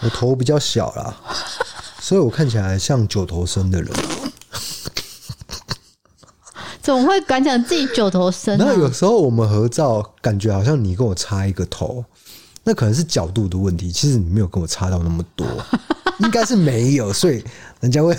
[0.01, 1.15] 我头比较小啦，
[1.99, 3.91] 所以我看起来像九头身的人。
[6.81, 8.57] 怎么会敢讲自己九头身？
[8.57, 12.03] 那有时候我们合照，感觉好像你跟我差一个头，
[12.63, 13.91] 那可能是角度的问题。
[13.91, 15.45] 其实你没有跟我差到那么多，
[16.19, 17.43] 应该是没有，所以
[17.79, 18.17] 人家会。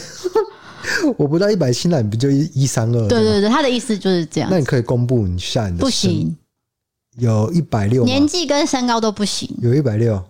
[1.16, 3.08] 我不到一百七，那你不就一一三二？
[3.08, 4.48] 对对对，他的意思就是这样。
[4.50, 5.84] 那你可以公布你下你的。
[5.84, 6.36] 不行，
[7.18, 9.48] 有一百六，年纪跟身高都不行。
[9.60, 10.22] 有一百六，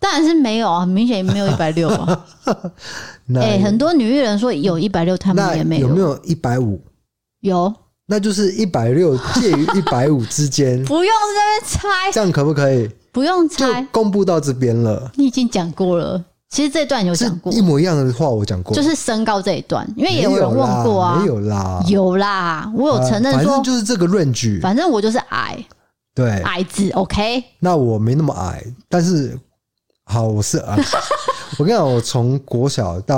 [0.00, 2.26] 当然是没有啊，很明显没有一百六啊。
[3.36, 5.88] 哎、欸，很多女艺人说有一百六，他们也没有。
[5.88, 6.80] 有没有一百五？
[7.40, 7.72] 有，
[8.06, 10.82] 那就是一百六 介于一百五之间。
[10.84, 12.88] 不用在那边猜，这样可不可以？
[13.12, 15.10] 不用猜，公布到这边了。
[15.16, 16.24] 你已经讲过了。
[16.52, 25.64] 其实这段有讲过，一模一样的话我讲过，就是身高这一段，因为也有人问过啊，没有啦，有啦，我有承认说，反正就是这个 range，反正我就是矮，
[26.14, 27.42] 对，矮子，OK。
[27.58, 29.34] 那我没那么矮，但是
[30.04, 30.78] 好，我是矮。
[31.58, 33.16] 我跟你讲，我从国小到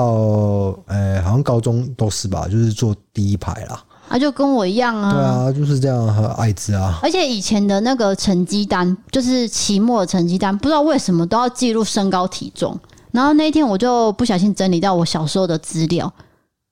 [0.86, 3.82] 呃，好像高中都是吧，就是坐第一排啦。
[4.10, 7.00] 啊，就跟我一样啊，对啊，就是这样，和矮子啊。
[7.02, 12.78] 而且以前的那个成绩单，就是期末的成绩单，不知道为什么都要记录身高体重。
[13.14, 16.12] 然后那一天我就不小心整理到我小时候的资料，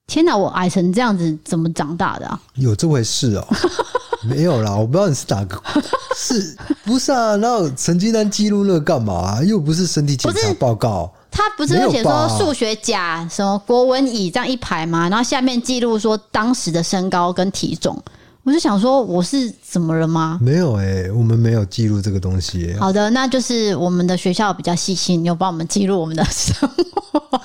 [0.09, 2.41] 天哪，我矮成这样子怎么长大的啊？
[2.57, 3.47] 有这回事哦？
[4.27, 5.63] 没有啦，我不知道你是哪个，
[6.19, 7.37] 是不是啊？
[7.37, 9.43] 然后成绩单记录那个干嘛啊？
[9.45, 15.09] 又不是身体检查报告，他不是会写说数学甲什么国文乙这样一排吗？
[15.09, 17.97] 然后下面记录说当时的身高跟体重。
[18.45, 20.39] 我就想说，我是怎么了吗？
[20.43, 22.75] 没有哎、欸，我们没有记录这个东西。
[22.79, 27.41] 好的，那就是我们的学校比较细心，有帮我们记录我们的生活。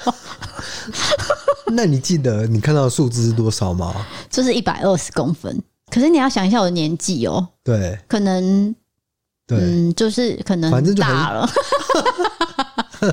[1.71, 3.93] 那你记得你看到的数字是多少吗？
[4.29, 5.61] 就是一百二十公分。
[5.91, 7.47] 可是你要想一下我的年纪哦、喔。
[7.63, 8.75] 对，可能，
[9.45, 11.47] 对，嗯，就是可能反正大了。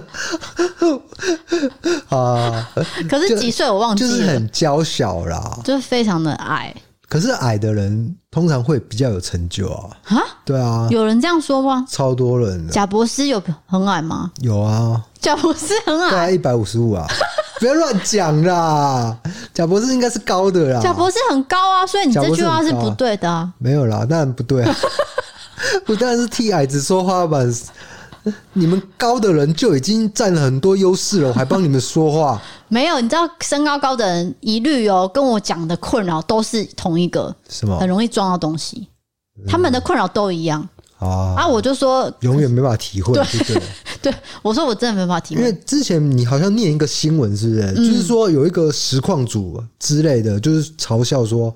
[2.09, 2.73] 啊，
[3.09, 6.75] 可是几岁我忘记了，就是很娇小啦，就是非常的矮。
[7.15, 9.91] 可是矮的人通常会比较有成就啊！
[10.07, 11.87] 啊，对啊，有人这样说吗？
[11.89, 12.69] 超多人。
[12.71, 14.33] 贾博士有很矮吗？
[14.41, 17.07] 有啊，贾博士很矮，一百五十五啊！
[17.61, 19.17] 不要乱讲啦，
[19.55, 20.81] 贾博士应该是高的啦。
[20.83, 23.49] 贾博士很高啊，所以你这句话是不对的啊。
[23.59, 24.75] 没有啦，当然不对啊！
[25.87, 27.39] 我当然是替矮子说话吧。
[28.55, 32.41] 你们高的人就已经占了很多优势了，我还帮你们说话？
[32.69, 37.79] 没有，你知道身高高的人一律哦，跟我讲的困扰都是同一个，是吗？
[37.79, 38.89] 很容易撞到东西，
[39.39, 40.67] 嗯、他们的困扰都一样
[40.99, 41.35] 啊。
[41.37, 43.63] 啊，我就说永远没办法体会，对对，
[44.11, 47.63] 对，我说我真的没办法体会，因为之前你好像念一个新闻，是不是？
[47.63, 51.55] 嗯、就是说有一个实况组之类的，就是嘲笑说，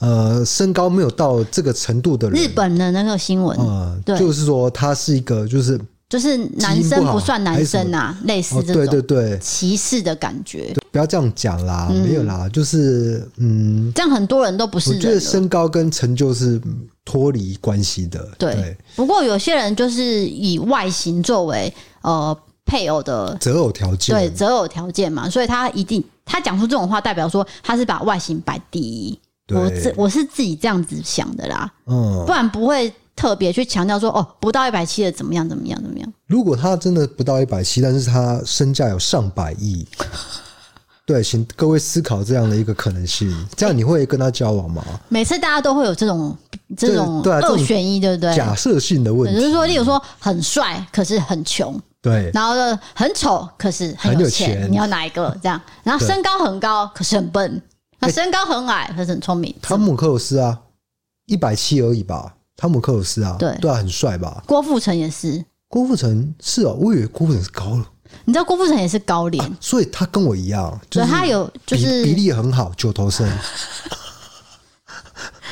[0.00, 5.80] 呃，身高没有到这个程度的人，日本的那个新闻，嗯，对，就是说他是一个就是。
[6.08, 10.74] 就是男生不算男生啊，类似这种，对对对，歧视的感觉。
[10.90, 14.94] 不要这样讲啦，没有啦，就是嗯，这样很多人都不是。
[14.94, 16.58] 我觉得身高跟成就是
[17.04, 18.26] 脱离关系的。
[18.38, 22.34] 对，不过有些人就是以外形作为呃
[22.64, 29.18] 配偶的择偶条件，对择偶条件嘛，所以他一定他讲出这种话，代表说他是把外形摆第一。
[29.50, 32.90] 我自我是自己这样子想的啦，嗯，不然不会。
[33.18, 36.12] 特别去强调说哦，不到一百七的怎么样怎么样怎么样？
[36.28, 39.84] 如果他真的不到一百七，但是他身价有上百亿，
[41.04, 44.84] 对，请各位思考这样的一个可能性，这样你会跟他交往吗？
[45.08, 46.36] 每次大家都会有这种
[46.76, 48.36] 这种二选一，对不对？
[48.36, 55.36] 假设性的问题，就是说，例如说很帅，可是很穷，对，然后呢很丑，可是很有钱，你要哪一个？
[55.42, 57.60] 这样，然后身高很高，可是很笨；
[57.98, 59.52] 那身高很矮，可是很聪明。
[59.60, 60.60] 汤姆克鲁斯啊，
[61.26, 62.36] 一百七而已吧。
[62.60, 64.42] 汤姆克鲁斯啊，对对啊，很帅吧？
[64.44, 65.44] 郭富城也是。
[65.68, 67.86] 郭富城是哦，我以为郭富城是高了。
[68.24, 73.30] 你知道郭富城也是高脸，所以他跟我一样，对，他有就是比例很好，九头身。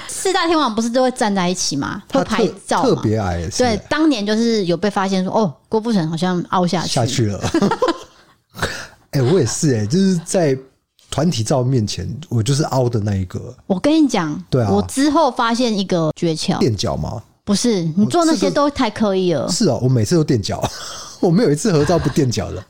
[0.08, 2.02] 四大天王不是都会站在一起吗？
[2.12, 3.48] 会拍照，特别矮。
[3.56, 7.40] 对，当年就是有被发现说，哦，郭富城好像凹下去下去了。
[9.12, 10.58] 哎，我也是哎，就是在。
[11.16, 13.40] 团体照面前，我就是凹的那一个。
[13.66, 17.22] 我跟你讲，对啊，我之后发现一个诀窍，垫脚吗？
[17.42, 19.48] 不是，你做那些都太刻意了。
[19.48, 20.62] 是哦，我每次都垫脚，
[21.20, 22.62] 我没有一次合照不垫脚的。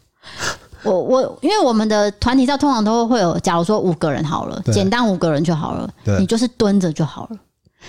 [0.84, 5.90] 我我，因为我们的团体照通常都会有，假如说五个人好了，简单五个人就好了，
[6.20, 7.36] 你就是蹲着就好了。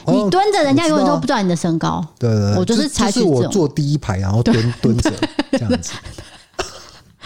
[0.08, 2.04] 你蹲着，人家永远都不知道你的身高。
[2.18, 5.14] 对对，我就是采取我坐第一排，然后蹲蹲着
[5.52, 5.94] 这样子。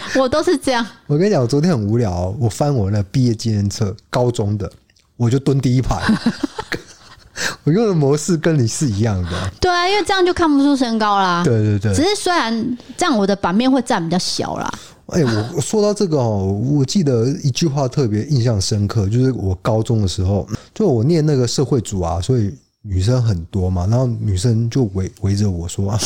[0.18, 0.86] 我都是这样。
[1.06, 4.70] 我跟你讲，我昨天很无聊，我翻我那毕业纪念册，高中的，
[5.16, 6.00] 我就蹲第一排。
[7.64, 9.30] 我用的模式跟你是一样的。
[9.60, 11.42] 对啊，因为这样就看不出身高啦。
[11.44, 11.94] 对对对。
[11.94, 14.72] 只是虽然这样，我的版面会占比较小啦。
[15.06, 15.22] 哎，
[15.54, 25.98] 我说到这个哦，我记得一句话特别印象深刻，就是我高中的时候，就我念那个社会组啊，所以女生很多嘛，然后女生就围围着我说。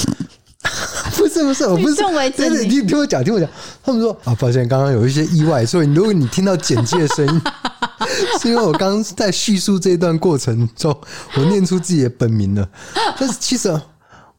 [1.27, 3.49] 不是不是，我不是真的，你听我讲，听我讲。
[3.83, 7.43] 他们说啊，抱歉，刚刚有一些意外，所以如果你听到简介的声音，
[8.41, 10.97] 是因为我刚刚在叙述这一段过程中，
[11.37, 12.68] 我念出自己的本名了。
[13.18, 13.79] 但是其实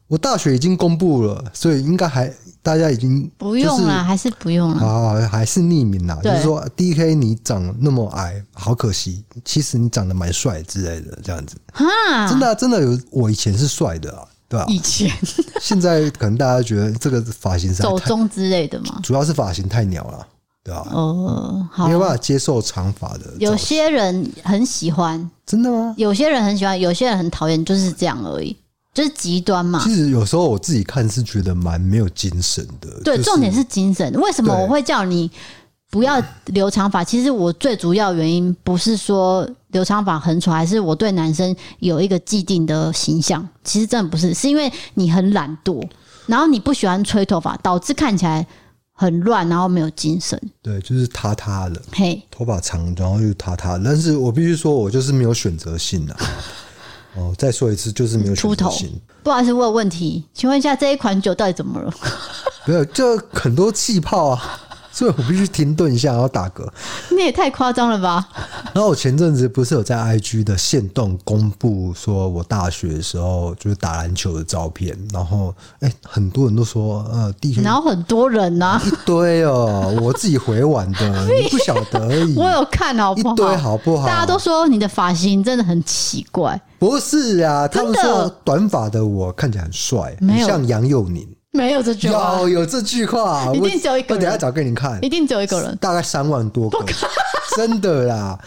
[0.06, 2.32] 我大学已经公布了，所以应该还
[2.62, 4.86] 大家已经不用了，还是不用了。
[4.86, 6.18] 啊，还是匿名啦。
[6.22, 9.24] 就是说，DK 你长那么矮，好可惜。
[9.44, 14.24] 其实你长得蛮帅之类的，这样子啊，真的真的有，我以前是帅的啊。
[14.48, 14.64] 对吧？
[14.68, 15.12] 以前，
[15.60, 18.98] 现在可能大家觉得这个发型是走中之类的嘛？
[19.02, 20.26] 主要是发型太鸟了，
[20.64, 20.88] 对吧？
[20.90, 23.26] 哦，没有办法接受长发的。
[23.38, 25.94] 有些人很喜欢，真的吗？
[25.98, 28.56] 有些人很喜欢，有些人很讨厌，就是这样而已，
[28.94, 29.78] 就是极端嘛。
[29.84, 32.88] 其实有时候我自己看是觉得蛮没有精神的。
[33.04, 34.10] 对，重点是精神。
[34.14, 35.30] 为什么我会叫你
[35.90, 37.02] 不要留长发？
[37.02, 39.48] 其实我最主要原因不是说。
[39.72, 43.46] 留长发很丑，还是我对男生有一个既定的形象？
[43.62, 45.86] 其实真的不是，是因为你很懒惰，
[46.24, 48.46] 然后你不喜欢吹头发，导致看起来
[48.94, 50.40] 很乱，然后没有精神。
[50.62, 51.82] 对，就是塌塌的。
[51.92, 53.78] 嘿，头发长，然后又塌塌。
[53.84, 56.16] 但是我必须说，我就是没有选择性的。
[57.14, 58.98] 哦，再说一次，就是没有选择性。
[59.22, 61.92] 不好意思，我有问题，请问一下，这一款酒到底怎么了？
[62.64, 64.60] 没有，就很多气泡啊。
[64.90, 66.68] 所以我必须停顿一下，然后打嗝。
[67.14, 68.28] 你也太夸张了吧！
[68.72, 82.34] 然后我前阵子不是有在 IG 的线动公布，说我大学的时候就是打篮球的照片，然后哎、欸，很多人都说呃，弟兄，然后很多人呢、啊，一堆哦，我自己回完的，你不晓得而已。
[82.38, 83.34] 我有看好不好？
[83.34, 84.06] 一堆好不好？
[84.06, 86.60] 大家都说你的发型真的很奇怪。
[86.78, 90.16] 不是啊，他们说短发的我看起来很帅，
[90.46, 91.26] 像杨佑宁。
[91.52, 94.16] 没有这句话，有有这句话，一定只有一个人。
[94.16, 96.84] 我等下找给你看，一定只有一个人，大概三万多个，
[97.56, 98.38] 真的啦！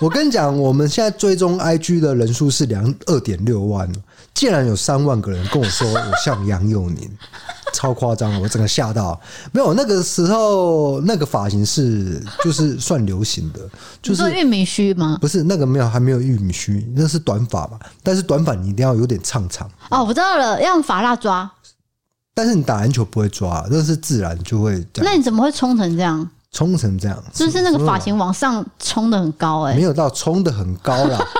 [0.00, 3.90] 我跟你讲，我们现在追踪 IG 的人数是两二点六万，
[4.32, 7.10] 竟然有三万个人跟我说我像杨佑宁，
[7.74, 8.40] 超夸张！
[8.40, 9.20] 我整个吓到。
[9.52, 13.60] 没有那个时候那个发型是就是算流行的，
[14.00, 15.18] 就是玉米须吗？
[15.20, 17.78] 不是那个没有，还没有玉米须，那是短发嘛。
[18.02, 19.68] 但是短发你一定要有点长长。
[19.90, 21.50] 哦，我知道了，要用发蜡抓。
[22.40, 25.04] 但是你打篮球不会抓，那是自然就会这样。
[25.04, 26.26] 那你怎么会冲成这样？
[26.52, 31.22] 冲成这样，就是那个发型往上冲的很高哎、欸，没有到冲的很高啦。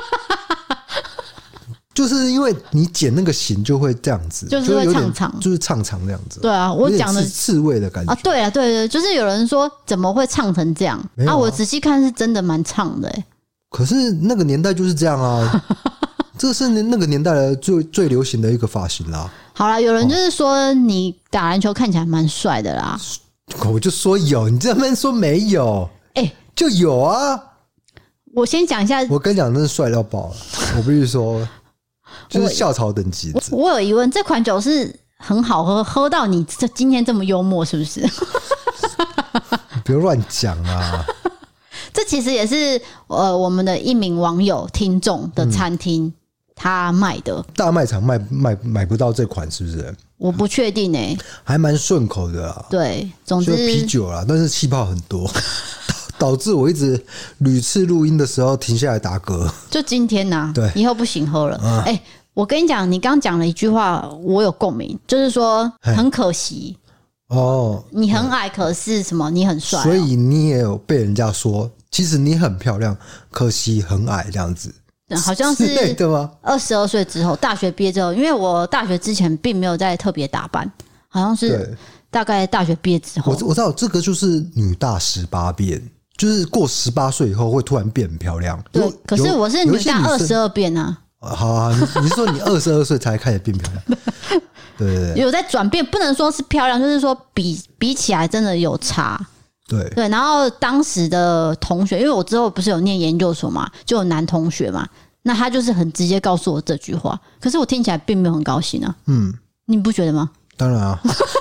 [1.94, 6.40] 就是因为你剪那个型就会这样子，就是会唱长，就是唱长这样子。
[6.40, 8.18] 对啊，我讲的是刺猬的感觉啊。
[8.22, 11.36] 对啊，对对，就是有人说怎么会唱成这样啊，啊？
[11.36, 13.10] 我仔细看是真的蛮唱的。
[13.70, 15.64] 可是那个年代就是这样啊，
[16.38, 19.30] 这是那个年代的最最流行的一个发型啦。
[19.60, 22.98] 好了，有人就是说你打篮球看起来蛮帅的啦，
[23.70, 27.38] 我就说有，你这边说没有，哎、欸，就有啊。
[28.34, 30.36] 我先讲一下，我跟你讲，真是帅到爆了。
[30.78, 31.46] 我必须说，
[32.26, 33.42] 就是校草等级我。
[33.50, 38.00] 我有疑问，这款酒是很好喝，喝到你这今天这么幽默，是不是？
[39.84, 41.04] 不要乱讲啊！
[41.92, 46.14] 这其实也是呃我们的一名网友听众的餐厅、嗯、
[46.60, 47.42] 他卖的。
[47.56, 49.94] 大卖场卖卖买不到这款，是不是？
[50.18, 52.66] 我不确定诶、欸，还蛮顺口的啦。
[52.68, 55.26] 对，总之啤酒啦，但是气泡很多。
[56.18, 57.02] 导致我一直
[57.38, 59.50] 屡次录音的时候停下来打嗝。
[59.70, 61.56] 就今天呐、啊，对，以后不行喝了。
[61.86, 62.02] 哎、欸，
[62.34, 66.76] 我跟你讲，你刚讲了一句话，我有共鸣，就是说很可惜
[67.28, 69.30] 哦，你很矮，可是什么？
[69.30, 72.94] 你很帅、喔，所以你也有被人家说，其实你很漂亮，
[73.30, 74.70] 可惜很矮这样子。
[75.18, 76.30] 好像是 对吗？
[76.42, 80.70] 二十二岁之后，大学毕业之后，因为我大学之前并没有在特别打扮，
[81.08, 81.76] 好像是
[82.10, 85.82] 大概大学毕业之后，我我知道这个就是女大十八变。
[86.16, 88.62] 就是过十八岁以后会突然变很漂亮。
[88.70, 90.98] 对，可是我是女大二十二变啊。
[91.18, 93.98] 好啊，你你是说你二十二岁才开始变漂亮？
[94.76, 99.18] 对，对，对，有在转变，不能说是漂亮，就是说比比起来真的有差。
[99.70, 104.84] 对对，然后当时的同学，因为我之后不是有念研究所嘛，就有男同学嘛，
[105.22, 108.92] 那他就是很直接告诉我这句话，可是我听起来并没有很高兴啊。
[109.06, 109.32] 嗯，
[109.66, 110.28] 你不觉得吗？
[110.56, 111.00] 当然啊，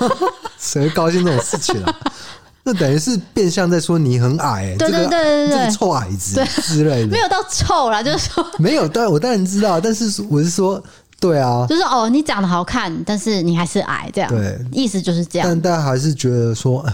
[0.59, 1.95] 谁会高兴这种事情啊？
[2.63, 8.87] 那等于是变相在说你很矮、欸，对对对对对，这个臭矮子之类的，没有到臭啦，就是说 没有。
[8.87, 10.81] 当然我当然知道，但是我是说，
[11.19, 15.47] 对啊，就是哦，你长得好看，但是你还是矮，这样对，意思就是这样。
[15.47, 16.85] 但大家还是觉得说，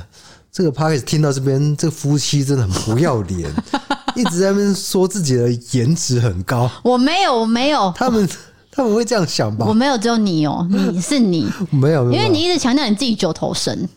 [0.55, 3.53] 这个 Podcast 听到这边，这个夫妻真的很不要脸，
[4.15, 6.71] 一直在那边说自己的颜值很高。
[6.81, 8.25] 我没有，我没有，他们
[8.71, 9.65] 他们会这样想吧？
[9.67, 13.89] 我没有，只有你哦，你 是你没有，因为你一直强调你自己九头身。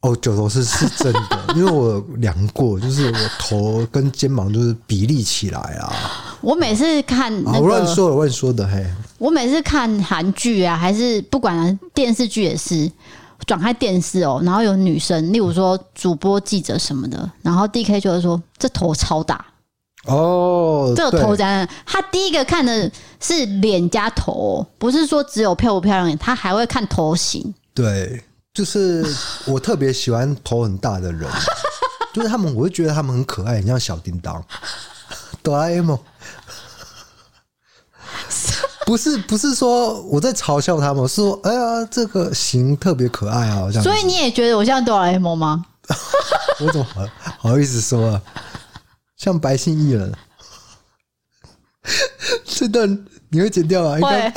[0.00, 6.36] 哦，九头身是真的， 因为我量过，就是我头跟肩膀就是比例起来啊。
[6.40, 8.84] 我每次看、那个，我乱说的，乱说的嘿。
[9.18, 12.90] 我每次看韩剧啊，还是不管电视剧也是，
[13.48, 19.44] 转开电视哦，然后有女生，例如说主播、记者什么的，然后 DK 就会说这头超大
[20.04, 27.52] 哦，这个头在他第一个看的是脸加头，不是说只有漂不漂亮，他还会看头型。
[27.74, 28.22] 对。
[28.54, 29.06] 就是
[29.46, 31.30] 我特别喜欢头很大的人，
[32.12, 34.44] 就是他们，我就觉得他们很可爱，很像小叮当、
[35.44, 35.96] 哆啦 A 梦。
[38.88, 43.82] 不是不是说我在嘲笑他们，是说哎呀，这个型特别可爱啊，这样。
[43.82, 45.62] 所以你也觉得我像哆啦 A 梦吗？
[46.60, 47.02] 我怎么好
[47.38, 48.22] 好意思说啊？
[49.18, 50.10] 像白姓艺人，
[52.46, 53.98] 这段你会剪掉啊？
[53.98, 54.32] 应该。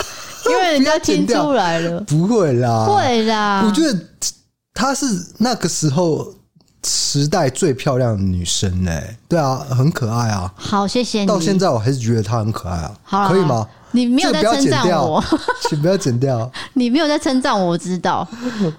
[0.49, 3.63] 因为人家听出来了， 不会啦，会啦。
[3.65, 3.97] 我觉得
[4.73, 5.05] 她是
[5.37, 6.33] 那个时候
[6.83, 9.17] 时代最漂亮的女生呢、欸。
[9.29, 10.51] 对啊，很可爱啊。
[10.57, 11.27] 好，谢谢你。
[11.27, 12.91] 到现在我还是觉得她很可爱啊。
[13.03, 13.67] 好，可以吗？
[13.93, 15.23] 你没有在称赞我，
[15.69, 16.49] 请不要剪掉。
[16.73, 18.27] 你没有在称赞我，我知道。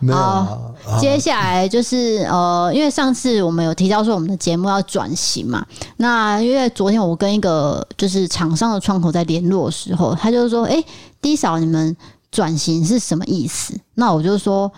[0.00, 0.58] 没有啊。
[1.00, 5.64] 接下来就是呃，因为上次我们有提到说我们的节目要转型嘛。
[5.98, 10.82] 那因为昨天我跟一个就是厂商的窗口在联络的时候，他就说：“哎
[11.20, 11.94] ，D 嫂，你们
[12.30, 14.72] 转型是什么意思？”那我就说：“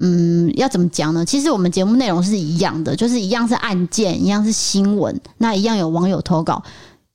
[0.00, 1.24] 嗯，要怎么讲呢？
[1.24, 6.62] 其实我们节目内容是一样的，就是一样是案件，一样是新闻，那一样有网友投稿，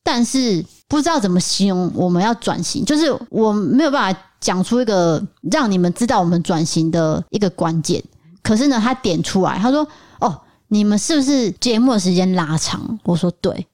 [0.04, 8.04] 但是。”不知道怎么形容，我们要转型，就是我没有办法讲出一个让你们知道我们转型的一个关键。
[8.42, 9.88] 可是呢，他点出来，他说
[10.20, 13.68] ：“哦，你们是不是节目的时间拉长？”我说：“对。”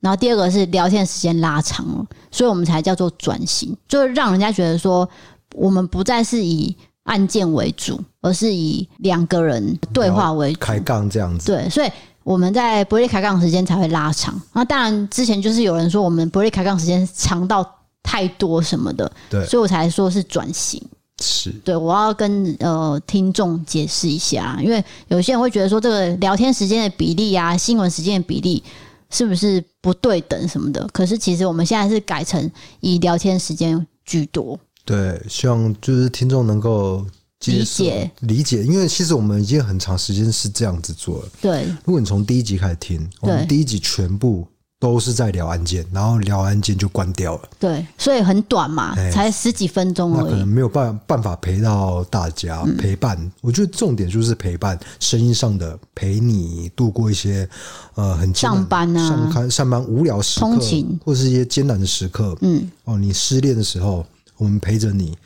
[0.00, 5.06] 然后第二个是聊天时间拉长了，所以我们才叫做转型，就是让人家觉得说
[5.54, 11.52] 我们不再是以案件为主，而是以两个人对话为主，开杠这样子。
[11.52, 11.90] 对，所以。
[12.24, 17.68] 我们在伯利卡杠时间才会拉长，那当然之前就是有人说我们伯利卡杠时间长到
[18.02, 20.80] 太多什么的，对，所以我才说是转型。
[21.22, 28.62] 是，对，我要跟呃听众解释一下，因为有些人会觉得说这个聊天时间的比例啊，新闻时间的比例
[29.10, 30.88] 是不是不对等什么的？
[30.92, 32.50] 可是其实我们现在是改成
[32.80, 34.58] 以聊天时间居多。
[34.84, 37.04] 对，希望就是听众能够。
[37.46, 41.28] 理解理解，因为其实我们已经很长时间是这样子做了。
[41.40, 44.46] 对，如果你从第一集开始听，我们第一集全部
[44.78, 47.48] 都是在聊案件，然后聊案件就关掉了。
[47.58, 53.16] 对，所以很短嘛，才十几分钟而已，可能没有办办法陪到大家陪伴。
[53.40, 57.48] 我觉得重点就是陪伴，声音上的陪你度过一些
[57.94, 62.36] 呃很上班啊上班上班无聊时刻，通勤或是一些艰难的时刻。
[62.40, 64.04] 嗯，哦，你失恋的时候，
[64.36, 65.16] 我们陪着你。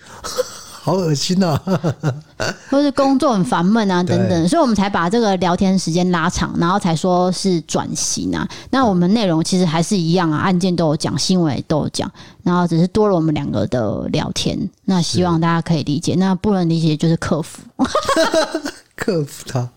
[0.86, 1.94] 好恶心呐、啊！
[2.70, 8.46] 或是工作很烦闷啊，等等，所以我们才把这个聊天时间拉长，然后才说是转型啊。
[8.70, 12.08] 那我们内容其实还是一样啊，案件都有讲，新闻都有讲，
[12.44, 14.56] 然后只是多了我们两个的聊天。
[14.84, 17.62] 那希望大家可以理解，那不能理解就是客服。
[18.94, 19.68] 克服它。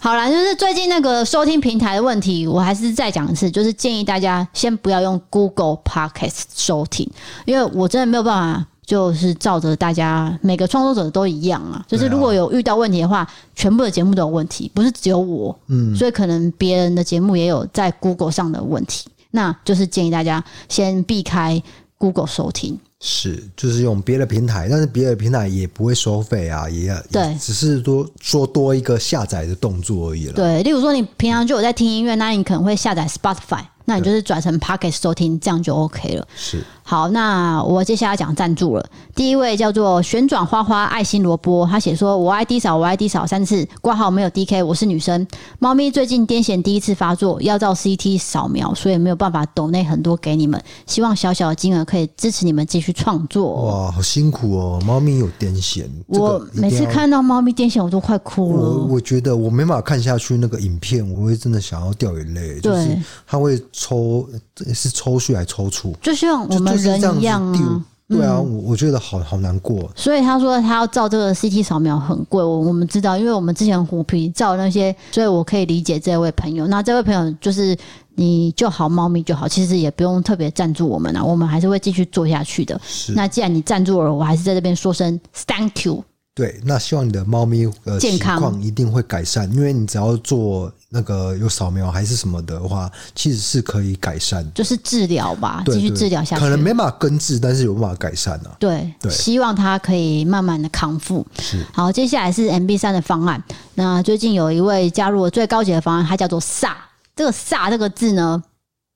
[0.00, 7.08] 好啦，就是最近那个收听平台的问题，我还是再讲一次，就是建议大家先不要用 Google Podcast 收听，
[7.44, 11.84] 因为我真的没有办法，就是照着大家每个创作者都一样啊。
[11.86, 15.54] 就是如果有遇到问题的话，全部的节目都有问题，不是只有我。
[15.66, 21.62] 嗯，所以可能别人的节目也有在 Google 上的问题，那就是建议大家先避开
[21.98, 22.78] Google 收听。
[22.98, 30.32] 是，就是用别的平台，但是别的平台也不会收费啊，也要对也，只是多做多一个下载的动作而已了。
[30.32, 36.28] 对，例如说你平常就有在听音乐，那你可能会下载 Spotify，那你就是转成 Podcast 收听，这样就 OK 了。
[36.36, 36.62] 是。
[36.82, 38.86] 好，那我接下来讲赞助了。
[39.12, 45.26] 第一位叫做旋转花花爱心萝卜，他写说：“我 ID 扫，我 ID 扫三次，挂号没有 DK，我是女生，
[45.58, 58.62] 猫咪最近癫痫第一次发作，要照 CT 扫描，所以没有办法抖内很多给你们，希望小小的金额可以支持你们继续创作。”哇，好辛苦哦，猫咪有癫痫，我每次看到猫咪癫痫，我都快哭了。
[58.62, 64.28] 我我觉得我没办法看下去那个影片，我会真的想要掉眼泪，就是它会抽，
[64.72, 65.92] 是抽血还是抽搐？
[66.00, 66.76] 就像我们。
[66.76, 69.90] 人一样啊，对啊，我我觉得好好难过。
[69.96, 76.66] 所以他说他要照这个 CT 扫描很贵，我我们知道，因为我们之前虎皮照那些，所以我可以理解这位朋友。
[76.68, 77.76] 那这位朋友就是
[78.14, 82.78] 你就好猫咪就好，其实也不用特别赞助我们啊，我们还是会继续做下去的。
[82.86, 86.04] 是，那既然你赞助了，我还是在这边说声 Thank you。
[86.34, 96.42] 对，那希望你的猫咪呃健康一定会改善，因为你只要做那个有扫描还是什么的话，其实是可以改善，就是治疗吧，继续治疗下去。
[96.42, 98.56] 可能没办法根治，但是有办法改善啊。
[98.58, 101.26] 对对，希望他可以慢慢的康复。
[101.40, 103.42] 是，好，接下来是 MB 三的方案。
[103.74, 106.72] 那最近有一位加入了最高级的方案，它叫做“煞”。
[107.16, 108.42] 这个“煞”这个字呢，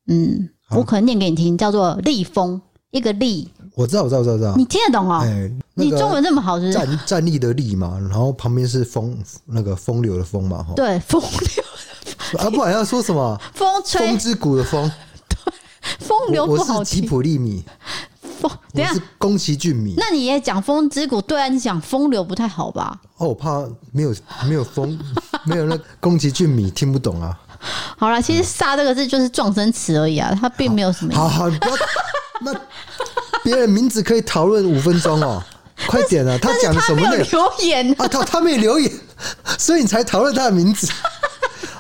[0.07, 2.61] 嗯，我可能念给你听，叫做“立风”，
[2.93, 3.51] 一个“立”。
[3.74, 4.55] 我知道，我知道，我知道，知道。
[4.57, 5.20] 你听得懂哦？
[5.20, 9.16] 欸那个、你中文这么好是站站立的立嘛，然后旁边是风，
[9.47, 10.74] 那个风流的风嘛，哈。
[10.76, 11.64] 对，风流。
[12.39, 13.41] 啊，不然要说什么？
[13.55, 14.07] 风吹。
[14.07, 14.91] 风之谷的风。
[15.28, 15.37] 对，
[15.99, 16.74] 风流不好听。
[16.76, 17.64] 我是吉普利米。
[18.41, 19.95] 风，等下是宫崎骏米。
[19.97, 21.20] 那你也讲风之谷？
[21.22, 22.99] 对啊，你讲风流不太好吧？
[23.18, 24.14] 哦，我怕没有
[24.47, 24.99] 没有风，
[25.45, 27.39] 没有那宫崎骏米听不懂啊。
[27.99, 31.14] 好了，其实“煞”这个字就是撞声词而已啊，它并没有什么。
[31.14, 31.76] 好好，你不要
[32.43, 32.55] 那。
[33.43, 35.43] 别人名字可以讨论五分钟哦，
[35.87, 36.39] 快点啊！
[36.43, 37.26] 他讲的什么内容？
[37.26, 38.93] 留言啊，他他没有留言，
[39.59, 40.87] 所以你才讨论他的名字。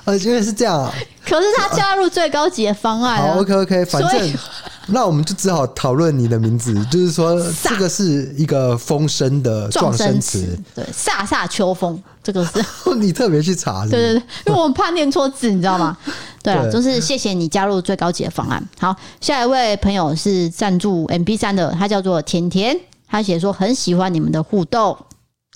[0.04, 0.92] 啊，原来是这样啊！
[1.24, 3.18] 可是他加入最高级的方案。
[3.18, 4.34] 好，OK OK，反正
[4.88, 12.64] 那我们就只好讨论你的名字，就是说这个是一个风声的撞声词，对，飒飒秋风，这个是
[12.98, 15.96] 你特别去查，对对对，因为我们怕念错字，你知道吗？
[16.42, 18.66] 对了，就是谢谢你加入最高级的方案。
[18.78, 22.76] 好，下一位朋友是赞助 MP 三的，他叫做甜甜，
[23.06, 24.96] 他写说很喜欢你们的互动。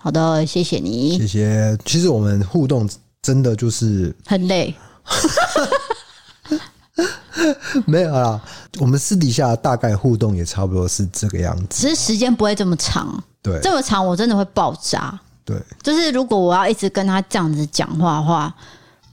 [0.01, 1.79] 好的，谢谢你，谢谢。
[1.87, 2.87] 其实我们互动
[3.25, 4.75] 真的就是很累，
[7.87, 8.39] 没有啦。
[8.79, 13.19] 我们私底下大概互动也差不多是这个样子，只是时间不会这么长。
[13.43, 15.19] 对，这么长我真的会爆炸。
[15.43, 18.55] 对，就是如果我要一直跟他这样子讲话的话。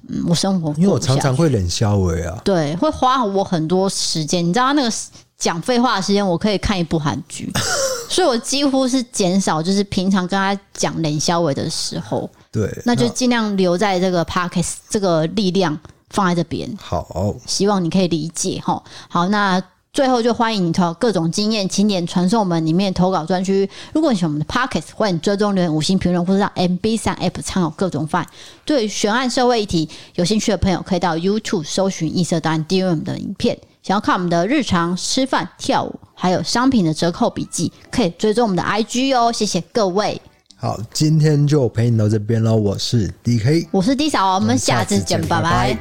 [0.10, 4.44] 嗯，我生活，因为我常常会冷消微啊，对，会花我很多时间。
[4.44, 4.92] 你知道他那个
[5.38, 7.48] 讲废话的时间，我可以看一部韩剧，
[8.10, 15.80] 所以我几乎是减少，就是平常跟他讲冷消微的时候，对，那就尽量留在这个 Parkes 这个力量
[16.10, 16.70] 放在这边。
[16.80, 18.84] 好，希望你可以理解哈。
[19.10, 19.62] 好，那。
[19.94, 23.70] 最后就欢迎你投各种经验，请点传送我们里面投稿专区。
[23.92, 28.26] 如果你喜欢我们的 Podcast，欢迎追踪留言五星评论，或者让 MB 三 App 参考各种范。
[28.64, 33.60] 对悬案社会议题有兴趣的朋友，可以到 YouTube 搜寻异色档案 DM 我们的影片。
[33.84, 39.30] 想要看我们的日常吃饭、跳舞，还有商品的折扣笔记，可以追踪我们的 IG 哦。
[39.30, 40.22] 谢谢各位。
[40.62, 45.76] 好今天就陪你到这边了我是 dk 我是 d 小我们下次见拜拜。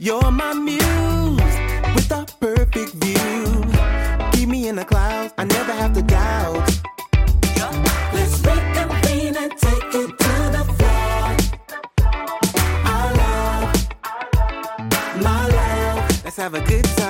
[0.00, 1.21] you're my muse.
[16.52, 17.01] have a good time.